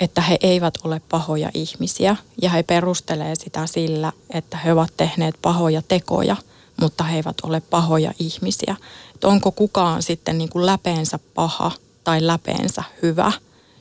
että 0.00 0.20
he 0.20 0.38
eivät 0.40 0.74
ole 0.84 1.00
pahoja 1.08 1.50
ihmisiä. 1.54 2.16
Ja 2.42 2.50
he 2.50 2.62
perustelee 2.62 3.34
sitä 3.34 3.66
sillä, 3.66 4.12
että 4.30 4.56
he 4.56 4.72
ovat 4.72 4.92
tehneet 4.96 5.34
pahoja 5.42 5.82
tekoja, 5.82 6.36
mutta 6.80 7.04
he 7.04 7.16
eivät 7.16 7.36
ole 7.42 7.60
pahoja 7.60 8.12
ihmisiä. 8.18 8.76
Että 9.14 9.28
onko 9.28 9.52
kukaan 9.52 10.02
sitten 10.02 10.38
niin 10.38 10.50
kuin 10.50 10.66
läpeensä 10.66 11.18
paha 11.34 11.72
tai 12.04 12.26
läpeensä 12.26 12.82
hyvä, 13.02 13.32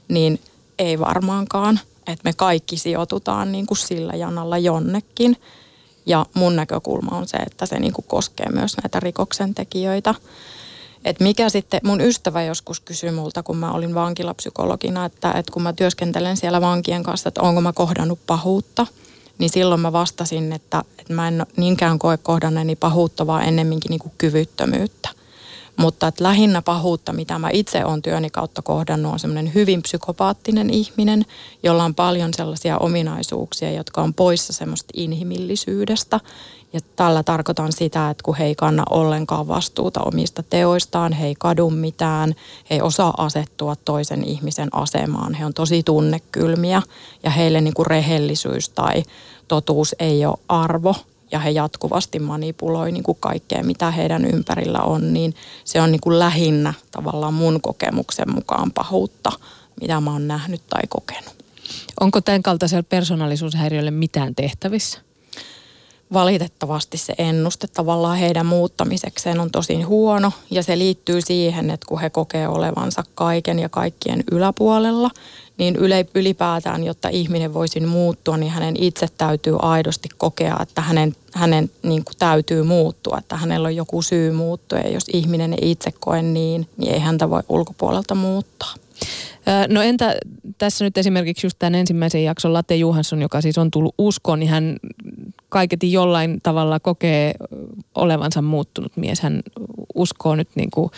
niin 0.07 0.41
ei 0.79 0.99
varmaankaan– 0.99 1.79
että 2.07 2.21
me 2.23 2.33
kaikki 2.33 2.77
sijoitutaan 2.77 3.51
niin 3.51 3.65
kuin 3.65 3.77
sillä 3.77 4.13
janalla 4.13 4.57
jonnekin. 4.57 5.37
Ja 6.05 6.25
mun 6.33 6.55
näkökulma 6.55 7.17
on 7.17 7.27
se, 7.27 7.37
että 7.37 7.65
se 7.65 7.79
niin 7.79 7.93
kuin 7.93 8.05
koskee 8.07 8.49
myös 8.49 8.77
näitä 8.83 8.99
rikoksentekijöitä. 8.99 10.15
Et 11.05 11.19
mikä 11.19 11.49
sitten, 11.49 11.79
mun 11.83 12.01
ystävä 12.01 12.43
joskus 12.43 12.79
kysyi 12.79 13.11
multa, 13.11 13.43
kun 13.43 13.57
mä 13.57 13.71
olin 13.71 13.95
vankilapsykologina, 13.95 15.05
että, 15.05 15.31
että 15.31 15.51
kun 15.51 15.61
mä 15.61 15.73
työskentelen 15.73 16.37
siellä 16.37 16.61
vankien 16.61 17.03
kanssa, 17.03 17.27
että 17.27 17.41
onko 17.41 17.61
mä 17.61 17.73
kohdannut 17.73 18.19
pahuutta, 18.27 18.87
niin 19.37 19.49
silloin 19.49 19.81
mä 19.81 19.91
vastasin, 19.91 20.53
että, 20.53 20.83
että 20.99 21.13
mä 21.13 21.27
en 21.27 21.45
niinkään 21.57 21.99
koe 21.99 22.17
kohdanneeni 22.17 22.75
pahuutta, 22.75 23.27
vaan 23.27 23.43
ennemminkin 23.43 23.89
niin 23.89 23.99
kuin 23.99 24.13
kyvyttömyyttä. 24.17 25.09
Mutta 25.77 26.07
että 26.07 26.23
lähinnä 26.23 26.61
pahuutta, 26.61 27.13
mitä 27.13 27.39
mä 27.39 27.49
itse 27.53 27.85
olen 27.85 28.01
työni 28.01 28.29
kautta 28.29 28.61
kohdannut, 28.61 29.13
on 29.13 29.19
semmoinen 29.19 29.53
hyvin 29.53 29.81
psykopaattinen 29.81 30.69
ihminen, 30.69 31.25
jolla 31.63 31.83
on 31.83 31.95
paljon 31.95 32.33
sellaisia 32.33 32.77
ominaisuuksia, 32.77 33.71
jotka 33.71 34.01
on 34.01 34.13
poissa 34.13 34.53
semmoista 34.53 34.93
inhimillisyydestä. 34.93 36.19
Ja 36.73 36.79
tällä 36.95 37.23
tarkoitan 37.23 37.71
sitä, 37.71 38.09
että 38.09 38.23
kun 38.23 38.35
he 38.35 38.45
ei 38.45 38.55
kanna 38.55 38.83
ollenkaan 38.89 39.47
vastuuta 39.47 40.01
omista 40.01 40.43
teoistaan, 40.43 41.13
he 41.13 41.27
ei 41.27 41.35
kadu 41.39 41.69
mitään, 41.69 42.35
he 42.69 42.75
ei 42.75 42.81
osaa 42.81 43.13
asettua 43.17 43.75
toisen 43.75 44.23
ihmisen 44.23 44.69
asemaan. 44.71 45.33
He 45.33 45.45
on 45.45 45.53
tosi 45.53 45.83
tunnekylmiä 45.83 46.81
ja 47.23 47.29
heille 47.29 47.61
niin 47.61 47.73
kuin 47.73 47.85
rehellisyys 47.85 48.69
tai 48.69 49.03
totuus 49.47 49.95
ei 49.99 50.25
ole 50.25 50.37
arvo 50.47 50.95
ja 51.31 51.39
he 51.39 51.49
jatkuvasti 51.49 52.19
manipuloi 52.19 52.91
niin 52.91 53.03
kuin 53.03 53.17
kaikkea, 53.19 53.63
mitä 53.63 53.91
heidän 53.91 54.25
ympärillä 54.25 54.79
on, 54.79 55.13
niin 55.13 55.35
se 55.63 55.81
on 55.81 55.91
niin 55.91 56.01
kuin 56.01 56.19
lähinnä 56.19 56.73
tavallaan 56.91 57.33
mun 57.33 57.61
kokemuksen 57.61 58.33
mukaan 58.35 58.71
pahuutta, 58.71 59.31
mitä 59.81 60.01
mä 60.01 60.11
oon 60.11 60.27
nähnyt 60.27 60.61
tai 60.69 60.81
kokenut. 60.89 61.35
Onko 61.99 62.21
tämän 62.21 62.43
kaltaisella 62.43 62.83
persoonallisuushäiriölle 62.83 63.91
mitään 63.91 64.35
tehtävissä? 64.35 65.05
valitettavasti 66.13 66.97
se 66.97 67.13
ennuste 67.17 67.67
tavallaan 67.67 68.17
heidän 68.17 68.45
muuttamisekseen 68.45 69.39
on 69.39 69.51
tosi 69.51 69.81
huono 69.81 70.31
ja 70.51 70.63
se 70.63 70.77
liittyy 70.77 71.21
siihen, 71.21 71.69
että 71.69 71.85
kun 71.87 72.01
he 72.01 72.09
kokee 72.09 72.47
olevansa 72.47 73.03
kaiken 73.15 73.59
ja 73.59 73.69
kaikkien 73.69 74.23
yläpuolella, 74.31 75.09
niin 75.57 75.75
ylipäätään, 76.15 76.83
jotta 76.83 77.09
ihminen 77.09 77.53
voisi 77.53 77.79
muuttua, 77.79 78.37
niin 78.37 78.51
hänen 78.51 78.75
itse 78.83 79.07
täytyy 79.17 79.55
aidosti 79.61 80.09
kokea, 80.17 80.57
että 80.61 80.81
hänen, 80.81 81.15
hänen 81.33 81.71
niin 81.83 82.05
kuin 82.05 82.15
täytyy 82.19 82.63
muuttua, 82.63 83.17
että 83.17 83.37
hänellä 83.37 83.65
on 83.65 83.75
joku 83.75 84.01
syy 84.01 84.31
muuttua 84.31 84.79
ja 84.79 84.89
jos 84.89 85.03
ihminen 85.13 85.53
ei 85.53 85.71
itse 85.71 85.91
koe 85.99 86.21
niin, 86.21 86.67
niin 86.77 86.93
ei 86.93 86.99
häntä 86.99 87.29
voi 87.29 87.43
ulkopuolelta 87.49 88.15
muuttaa. 88.15 88.73
No 89.67 89.81
entä 89.81 90.15
tässä 90.57 90.85
nyt 90.85 90.97
esimerkiksi 90.97 91.45
just 91.45 91.59
tämän 91.59 91.75
ensimmäisen 91.75 92.23
jakson 92.23 92.53
Latte 92.53 92.75
Juhansson, 92.75 93.21
joka 93.21 93.41
siis 93.41 93.57
on 93.57 93.71
tullut 93.71 93.95
uskoon, 93.97 94.39
niin 94.39 94.49
hän 94.49 94.77
kaiketi 95.49 95.91
jollain 95.91 96.39
tavalla 96.43 96.79
kokee 96.79 97.33
olevansa 97.95 98.41
muuttunut 98.41 98.97
mies. 98.97 99.19
Hän 99.21 99.41
uskoo 99.95 100.35
nyt 100.35 100.49
niin 100.55 100.71
kuin 100.71 100.91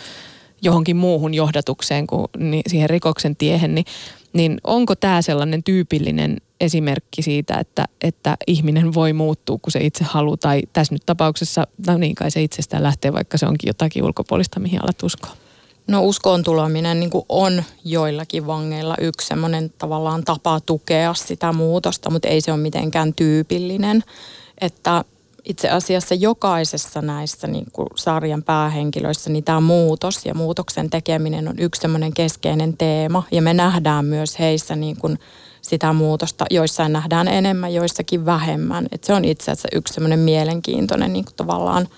johonkin 0.62 0.96
muuhun 0.96 1.34
johdatukseen 1.34 2.06
kuin 2.06 2.26
siihen 2.66 2.90
rikoksen 2.90 3.36
tiehen, 3.36 3.74
niin, 3.74 3.84
niin 4.38 4.60
onko 4.64 4.94
tämä 4.96 5.22
sellainen 5.22 5.62
tyypillinen 5.62 6.36
esimerkki 6.60 7.22
siitä, 7.22 7.58
että, 7.58 7.84
että 8.00 8.36
ihminen 8.46 8.94
voi 8.94 9.12
muuttua, 9.12 9.58
kun 9.62 9.72
se 9.72 9.80
itse 9.80 10.04
haluaa, 10.04 10.36
tai 10.36 10.62
tässä 10.72 10.94
nyt 10.94 11.02
tapauksessa, 11.06 11.66
no 11.86 11.98
niin 11.98 12.14
kai 12.14 12.30
se 12.30 12.42
itsestään 12.42 12.82
lähtee, 12.82 13.12
vaikka 13.12 13.38
se 13.38 13.46
onkin 13.46 13.68
jotakin 13.68 14.04
ulkopuolista, 14.04 14.60
mihin 14.60 14.82
alat 14.82 15.02
uskoa. 15.02 15.30
No 15.86 16.02
uskoon 16.02 16.42
tuleminen 16.42 17.00
niin 17.00 17.10
on 17.28 17.62
joillakin 17.84 18.46
vangeilla 18.46 18.94
yksi 19.00 19.26
semmoinen 19.26 19.72
tavallaan 19.78 20.24
tapa 20.24 20.60
tukea 20.60 21.14
sitä 21.14 21.52
muutosta, 21.52 22.10
mutta 22.10 22.28
ei 22.28 22.40
se 22.40 22.52
ole 22.52 22.60
mitenkään 22.60 23.14
tyypillinen. 23.14 24.04
Että 24.60 25.04
itse 25.44 25.70
asiassa 25.70 26.14
jokaisessa 26.14 27.02
näissä 27.02 27.46
niin 27.46 27.66
kuin 27.72 27.88
sarjan 27.94 28.42
päähenkilöissä 28.42 29.30
niin 29.30 29.44
tämä 29.44 29.60
muutos 29.60 30.26
ja 30.26 30.34
muutoksen 30.34 30.90
tekeminen 30.90 31.48
on 31.48 31.58
yksi 31.58 31.80
semmoinen 31.80 32.14
keskeinen 32.14 32.76
teema. 32.76 33.22
Ja 33.30 33.42
me 33.42 33.54
nähdään 33.54 34.04
myös 34.04 34.38
heissä 34.38 34.76
niin 34.76 34.96
kuin 34.96 35.18
sitä 35.62 35.92
muutosta. 35.92 36.44
Joissain 36.50 36.92
nähdään 36.92 37.28
enemmän, 37.28 37.74
joissakin 37.74 38.26
vähemmän. 38.26 38.86
Et 38.92 39.04
se 39.04 39.14
on 39.14 39.24
itse 39.24 39.50
asiassa 39.50 39.68
yksi 39.72 39.94
semmoinen 39.94 40.18
mielenkiintoinen 40.18 41.12
niin 41.12 41.24
kuin 41.24 41.36
tavallaan 41.36 41.88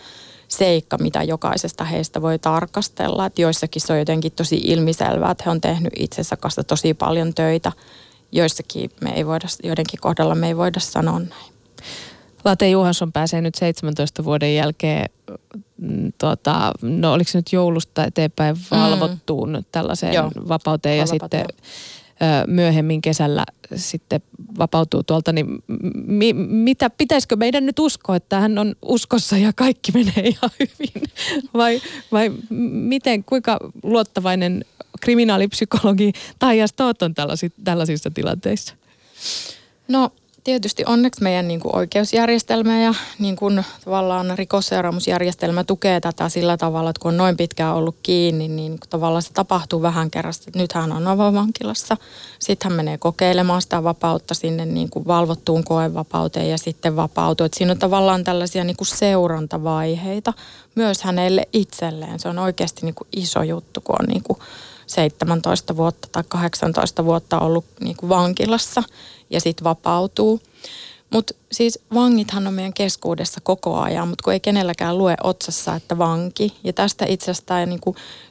seikka, 0.48 0.98
mitä 0.98 1.22
jokaisesta 1.22 1.84
heistä 1.84 2.22
voi 2.22 2.38
tarkastella. 2.38 3.26
Että 3.26 3.42
joissakin 3.42 3.82
se 3.82 3.92
on 3.92 3.98
jotenkin 3.98 4.32
tosi 4.32 4.60
ilmiselvää, 4.64 5.30
että 5.30 5.44
he 5.46 5.50
on 5.50 5.60
tehnyt 5.60 5.92
itsensä 5.96 6.36
kanssa 6.36 6.64
tosi 6.64 6.94
paljon 6.94 7.34
töitä. 7.34 7.72
Joissakin 8.32 8.90
me 9.00 9.10
ei 9.10 9.26
voida, 9.26 9.46
joidenkin 9.62 10.00
kohdalla 10.00 10.34
me 10.34 10.46
ei 10.46 10.56
voida 10.56 10.80
sanoa 10.80 11.18
näin. 11.18 11.52
Late 12.44 12.70
Juhansson 12.70 13.12
pääsee 13.12 13.40
nyt 13.40 13.54
17 13.54 14.24
vuoden 14.24 14.54
jälkeen, 14.54 15.08
mm, 15.76 16.12
tuota, 16.18 16.72
no 16.82 17.12
oliko 17.12 17.30
se 17.30 17.38
nyt 17.38 17.52
joulusta 17.52 18.04
eteenpäin 18.04 18.56
valvottuun 18.70 19.52
mm. 19.52 19.64
tällaiseen 19.72 20.14
Joo. 20.14 20.30
vapauteen 20.48 20.98
ja 20.98 21.06
sitten 21.06 21.46
myöhemmin 22.46 23.02
kesällä 23.02 23.44
sitten 23.74 24.20
vapautuu 24.58 25.02
tuolta, 25.02 25.32
niin 25.32 25.62
mi, 26.06 26.32
mitä, 26.32 26.90
pitäisikö 26.90 27.36
meidän 27.36 27.66
nyt 27.66 27.78
uskoa, 27.78 28.16
että 28.16 28.40
hän 28.40 28.58
on 28.58 28.74
uskossa 28.82 29.38
ja 29.38 29.52
kaikki 29.52 29.92
menee 29.92 30.28
ihan 30.28 30.50
hyvin? 30.60 31.10
Vai, 31.54 31.80
vai 32.12 32.30
miten, 32.70 33.24
kuinka 33.24 33.58
luottavainen 33.82 34.64
kriminaalipsykologi 35.00 36.12
Taija 36.38 36.66
Stoot 36.66 37.02
on 37.02 37.14
tällaisissa, 37.14 37.60
tällaisissa 37.64 38.10
tilanteissa? 38.14 38.74
No 39.88 40.12
tietysti 40.44 40.82
onneksi 40.86 41.22
meidän 41.22 41.48
niin 41.48 41.60
kuin 41.60 41.76
oikeusjärjestelmä 41.76 42.82
ja 42.82 42.94
niin 43.18 43.36
kuin 43.36 43.64
tavallaan 43.84 44.38
rikosseuraamusjärjestelmä 44.38 45.64
tukee 45.64 46.00
tätä 46.00 46.28
sillä 46.28 46.56
tavalla, 46.56 46.90
että 46.90 47.00
kun 47.00 47.08
on 47.08 47.16
noin 47.16 47.36
pitkään 47.36 47.74
ollut 47.74 47.96
kiinni, 48.02 48.48
niin 48.48 48.78
tavallaan 48.90 49.22
se 49.22 49.32
tapahtuu 49.32 49.82
vähän 49.82 50.10
kerrasta. 50.10 50.50
Nyt 50.54 50.72
hän 50.72 50.92
on 50.92 51.06
avovankilassa, 51.06 51.96
sitten 52.38 52.70
hän 52.70 52.76
menee 52.76 52.98
kokeilemaan 52.98 53.62
sitä 53.62 53.84
vapautta 53.84 54.34
sinne 54.34 54.66
niin 54.66 54.90
kuin 54.90 55.06
valvottuun 55.06 55.64
koevapauteen 55.64 56.50
ja 56.50 56.58
sitten 56.58 56.96
vapautuu. 56.96 57.46
Että 57.46 57.58
siinä 57.58 57.72
on 57.72 57.78
tavallaan 57.78 58.24
tällaisia 58.24 58.64
niin 58.64 58.76
kuin 58.76 58.88
seurantavaiheita 58.88 60.32
myös 60.74 61.02
hänelle 61.02 61.48
itselleen. 61.52 62.20
Se 62.20 62.28
on 62.28 62.38
oikeasti 62.38 62.86
niin 62.86 62.94
kuin 62.94 63.08
iso 63.12 63.42
juttu, 63.42 63.80
kun 63.80 63.96
on 64.00 64.06
niin 64.08 64.22
kuin 64.22 64.38
17 64.90 65.76
vuotta 65.76 66.08
tai 66.12 66.24
18 66.28 67.04
vuotta 67.04 67.38
ollut 67.38 67.64
niin 67.80 67.96
kuin 67.96 68.10
vankilassa 68.10 68.82
ja 69.30 69.40
sitten 69.40 69.64
vapautuu. 69.64 70.40
Mutta 71.10 71.34
siis 71.52 71.78
vangithan 71.94 72.46
on 72.46 72.54
meidän 72.54 72.72
keskuudessa 72.72 73.40
koko 73.42 73.76
ajan, 73.76 74.08
mutta 74.08 74.22
kun 74.22 74.32
ei 74.32 74.40
kenelläkään 74.40 74.98
lue 74.98 75.16
otsassa, 75.22 75.74
että 75.74 75.98
vanki. 75.98 76.56
Ja 76.64 76.72
tästä 76.72 77.06
itse 77.08 77.24
asiassa 77.24 77.46
tämä 77.46 77.66
niin 77.66 77.80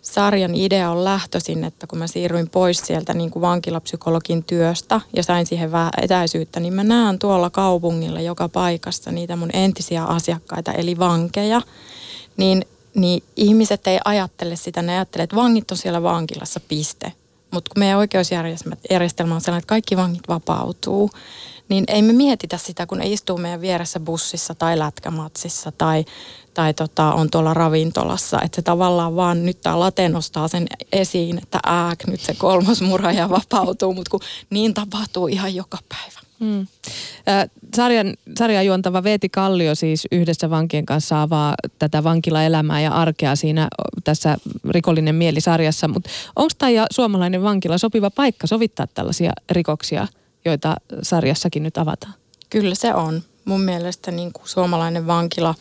sarjan 0.02 0.56
idea 0.56 0.92
on 0.92 1.04
lähtöisin, 1.04 1.64
että 1.64 1.88
kun 1.88 2.00
mä 2.00 2.08
siirryin 2.08 2.50
pois 2.50 2.80
sieltä 2.80 3.14
niin 3.14 3.32
kuin 3.32 3.42
vankilapsykologin 3.42 4.44
työstä 4.44 5.02
ja 5.16 5.24
sain 5.24 5.46
siihen 5.46 5.72
vähän 5.72 5.92
etäisyyttä, 6.02 6.60
niin 6.60 6.74
mä 6.74 6.84
näen 6.84 7.20
tuolla 7.20 7.50
kaupungilla 7.50 8.22
joka 8.22 8.50
paikassa 8.50 9.12
niitä 9.12 9.36
mun 9.36 9.50
entisiä 9.54 10.04
asiakkaita, 10.04 10.72
eli 10.72 11.00
vankeja. 11.00 11.62
Niin, 12.38 12.66
niin 12.96 13.24
ihmiset 13.36 13.88
ei 13.88 14.00
ajattele 14.06 14.56
sitä, 14.56 14.82
ne 14.82 14.92
ajattelee, 14.94 15.24
että 15.24 15.36
vangit 15.36 15.72
on 15.72 15.78
siellä 15.78 16.04
vankilassa, 16.04 16.60
piste. 16.60 17.14
Mutta 17.52 17.70
kun 17.74 17.80
meidän 17.80 17.98
oikeusjärjestelmä 17.98 19.36
on 19.36 19.42
sellainen, 19.42 19.60
että 19.60 19.70
kaikki 19.70 19.98
vangit 19.98 20.28
vapautuu, 20.28 21.10
niin 21.70 21.84
ei 21.88 22.02
me 22.02 22.14
mietitä 22.14 22.58
sitä, 22.58 22.86
kun 22.86 23.02
ei 23.02 23.14
istuu 23.14 23.38
meidän 23.38 23.62
vieressä 23.62 24.00
bussissa 24.00 24.56
tai 24.56 24.80
lätkämatsissa 24.80 25.72
tai, 25.72 26.06
tai 26.54 26.74
tota, 26.74 27.14
on 27.14 27.30
tuolla 27.30 27.54
ravintolassa. 27.54 28.42
Että 28.42 28.56
se 28.56 28.62
tavallaan 28.62 29.16
vaan 29.16 29.46
nyt 29.46 29.62
tämä 29.62 29.80
late 29.80 30.10
nostaa 30.10 30.48
sen 30.48 30.68
esiin, 30.92 31.38
että 31.38 31.60
ääk, 31.66 32.08
nyt 32.08 32.22
se 32.22 32.34
kolmas 32.34 32.82
murhaaja 32.82 33.30
vapautuu, 33.30 33.94
mutta 33.94 34.12
kun 34.12 34.22
niin 34.50 34.74
tapahtuu 34.74 35.28
ihan 35.28 35.56
joka 35.56 35.78
päivä. 35.90 36.19
Hmm. 36.40 36.68
Sarjan, 37.76 38.14
sarjan 38.38 38.66
juontava 38.66 39.04
Veeti 39.04 39.30
Kallio 39.30 39.76
siis 39.76 40.08
yhdessä 40.12 40.50
vankien 40.50 40.86
kanssa 40.86 41.22
avaa 41.22 41.56
tätä 41.80 42.04
vankilaelämää 42.04 42.82
ja 42.82 42.92
arkea 42.92 43.36
siinä 43.36 43.68
tässä 44.04 44.38
Rikollinen 44.70 45.16
mieli-sarjassa. 45.16 45.88
Mutta 45.88 46.10
onko 46.36 46.52
tämä 46.58 46.86
suomalainen 46.92 47.44
vankila 47.44 47.78
sopiva 47.78 48.10
paikka 48.10 48.48
sovittaa 48.48 48.88
tällaisia 48.88 49.32
rikoksia, 49.52 50.08
joita 50.46 50.76
sarjassakin 51.02 51.64
nyt 51.64 51.78
avataan? 51.78 52.14
Kyllä 52.50 52.76
se 52.76 52.94
on. 52.94 53.22
Mun 53.46 53.62
mielestä 53.62 54.12
niin 54.12 54.34
kuin 54.34 54.50
suomalainen 54.50 55.08
vankila 55.08 55.56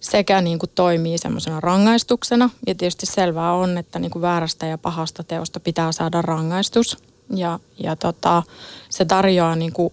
sekä 0.00 0.40
niin 0.40 0.58
kuin 0.58 0.70
toimii 0.74 1.18
semmoisena 1.18 1.60
rangaistuksena. 1.60 2.50
Ja 2.66 2.74
tietysti 2.74 3.06
selvää 3.06 3.52
on, 3.52 3.78
että 3.78 3.98
niin 3.98 4.10
kuin 4.10 4.22
väärästä 4.22 4.66
ja 4.66 4.78
pahasta 4.78 5.24
teosta 5.24 5.60
pitää 5.60 5.92
saada 5.92 6.22
rangaistus. 6.22 6.98
Ja, 7.34 7.60
ja 7.78 7.96
tota, 7.96 8.42
se 8.88 9.04
tarjoaa 9.04 9.56
niin 9.56 9.72
kuin 9.72 9.92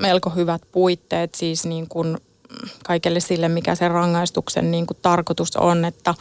melko 0.00 0.30
hyvät 0.30 0.62
puitteet 0.72 1.34
siis 1.34 1.66
niin 1.66 1.88
kuin 1.88 2.16
kaikelle 2.84 3.20
sille, 3.20 3.48
mikä 3.48 3.74
se 3.74 3.88
rangaistuksen 3.88 4.70
niin 4.70 4.86
kuin 4.86 4.98
tarkoitus 5.02 5.56
on, 5.56 5.84
että 5.84 6.14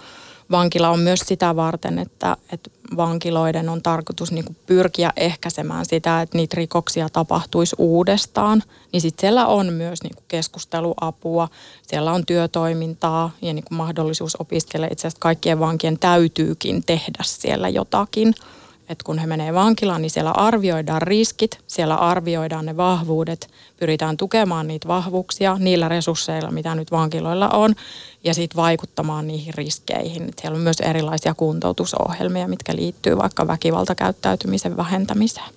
vankila 0.51 0.89
on 0.89 0.99
myös 0.99 1.19
sitä 1.19 1.55
varten, 1.55 1.99
että, 1.99 2.37
että 2.51 2.69
vankiloiden 2.97 3.69
on 3.69 3.81
tarkoitus 3.81 4.31
niin 4.31 4.45
kuin 4.45 4.57
pyrkiä 4.65 5.13
ehkäisemään 5.15 5.85
sitä, 5.85 6.21
että 6.21 6.37
niitä 6.37 6.55
rikoksia 6.57 7.09
tapahtuisi 7.09 7.75
uudestaan. 7.79 8.63
Niin 8.91 9.01
sitten 9.01 9.21
siellä 9.21 9.47
on 9.47 9.73
myös 9.73 10.03
niin 10.03 10.15
kuin 10.15 10.25
keskusteluapua, 10.27 11.47
siellä 11.87 12.11
on 12.11 12.25
työtoimintaa 12.25 13.31
ja 13.41 13.53
niin 13.53 13.63
kuin 13.63 13.77
mahdollisuus 13.77 14.35
opiskella. 14.35 14.87
Itse 14.91 15.07
asiassa 15.07 15.21
kaikkien 15.21 15.59
vankien 15.59 15.99
täytyykin 15.99 16.83
tehdä 16.83 17.23
siellä 17.23 17.69
jotakin– 17.69 18.33
että 18.89 19.03
kun 19.03 19.17
he 19.17 19.27
menee 19.27 19.53
vankilaan, 19.53 20.01
niin 20.01 20.09
siellä 20.09 20.31
arvioidaan 20.31 21.01
riskit, 21.01 21.59
siellä 21.67 21.95
arvioidaan 21.95 22.65
ne 22.65 22.77
vahvuudet, 22.77 23.49
pyritään 23.77 24.17
tukemaan 24.17 24.67
niitä 24.67 24.87
vahvuuksia 24.87 25.57
niillä 25.59 25.87
resursseilla, 25.87 26.51
mitä 26.51 26.75
nyt 26.75 26.91
vankiloilla 26.91 27.49
on, 27.49 27.75
ja 28.23 28.33
sitten 28.33 28.55
vaikuttamaan 28.55 29.27
niihin 29.27 29.53
riskeihin. 29.53 30.29
Et 30.29 30.39
siellä 30.41 30.55
on 30.55 30.61
myös 30.61 30.79
erilaisia 30.79 31.33
kuntoutusohjelmia, 31.33 32.47
mitkä 32.47 32.75
liittyy 32.75 33.17
vaikka 33.17 33.47
väkivaltakäyttäytymisen 33.47 34.77
vähentämiseen. 34.77 35.53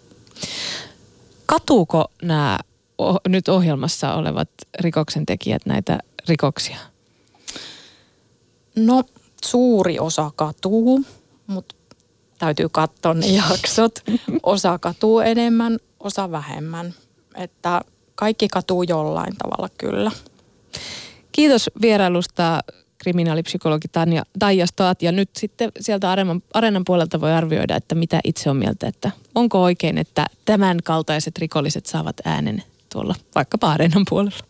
Katuuko 1.46 2.04
nämä 2.22 2.58
nyt 3.28 3.48
ohjelmassa 3.48 4.14
olevat 4.14 4.48
rikoksentekijät 4.80 5.66
näitä 5.66 5.98
rikoksia? 6.28 6.76
No 8.76 9.04
suuri 9.44 9.98
osa 9.98 10.30
katuu, 10.36 11.04
mutta 11.46 11.74
täytyy 12.38 12.68
katsoa 12.72 13.14
ne 13.14 13.26
jaksot. 13.26 13.92
Osa 14.42 14.78
katuu 14.78 15.20
enemmän, 15.20 15.78
osa 16.00 16.30
vähemmän. 16.30 16.94
Että 17.34 17.80
kaikki 18.14 18.48
katuu 18.48 18.82
jollain 18.82 19.36
tavalla 19.36 19.68
kyllä. 19.78 20.10
Kiitos 21.32 21.70
vierailusta 21.82 22.60
kriminaalipsykologi 22.98 23.88
Tanja, 23.92 24.22
Taija 24.38 24.66
Stoat. 24.66 25.02
Ja 25.02 25.12
nyt 25.12 25.30
sitten 25.36 25.72
sieltä 25.80 26.10
areenan, 26.10 26.42
areenan 26.54 26.84
puolelta 26.84 27.20
voi 27.20 27.32
arvioida, 27.32 27.76
että 27.76 27.94
mitä 27.94 28.20
itse 28.24 28.50
on 28.50 28.56
mieltä, 28.56 28.86
että 28.88 29.10
onko 29.34 29.62
oikein, 29.62 29.98
että 29.98 30.26
tämän 30.44 30.78
kaltaiset 30.84 31.38
rikolliset 31.38 31.86
saavat 31.86 32.16
äänen 32.24 32.62
tuolla 32.92 33.14
vaikkapa 33.34 33.70
areenan 33.70 34.04
puolella. 34.08 34.48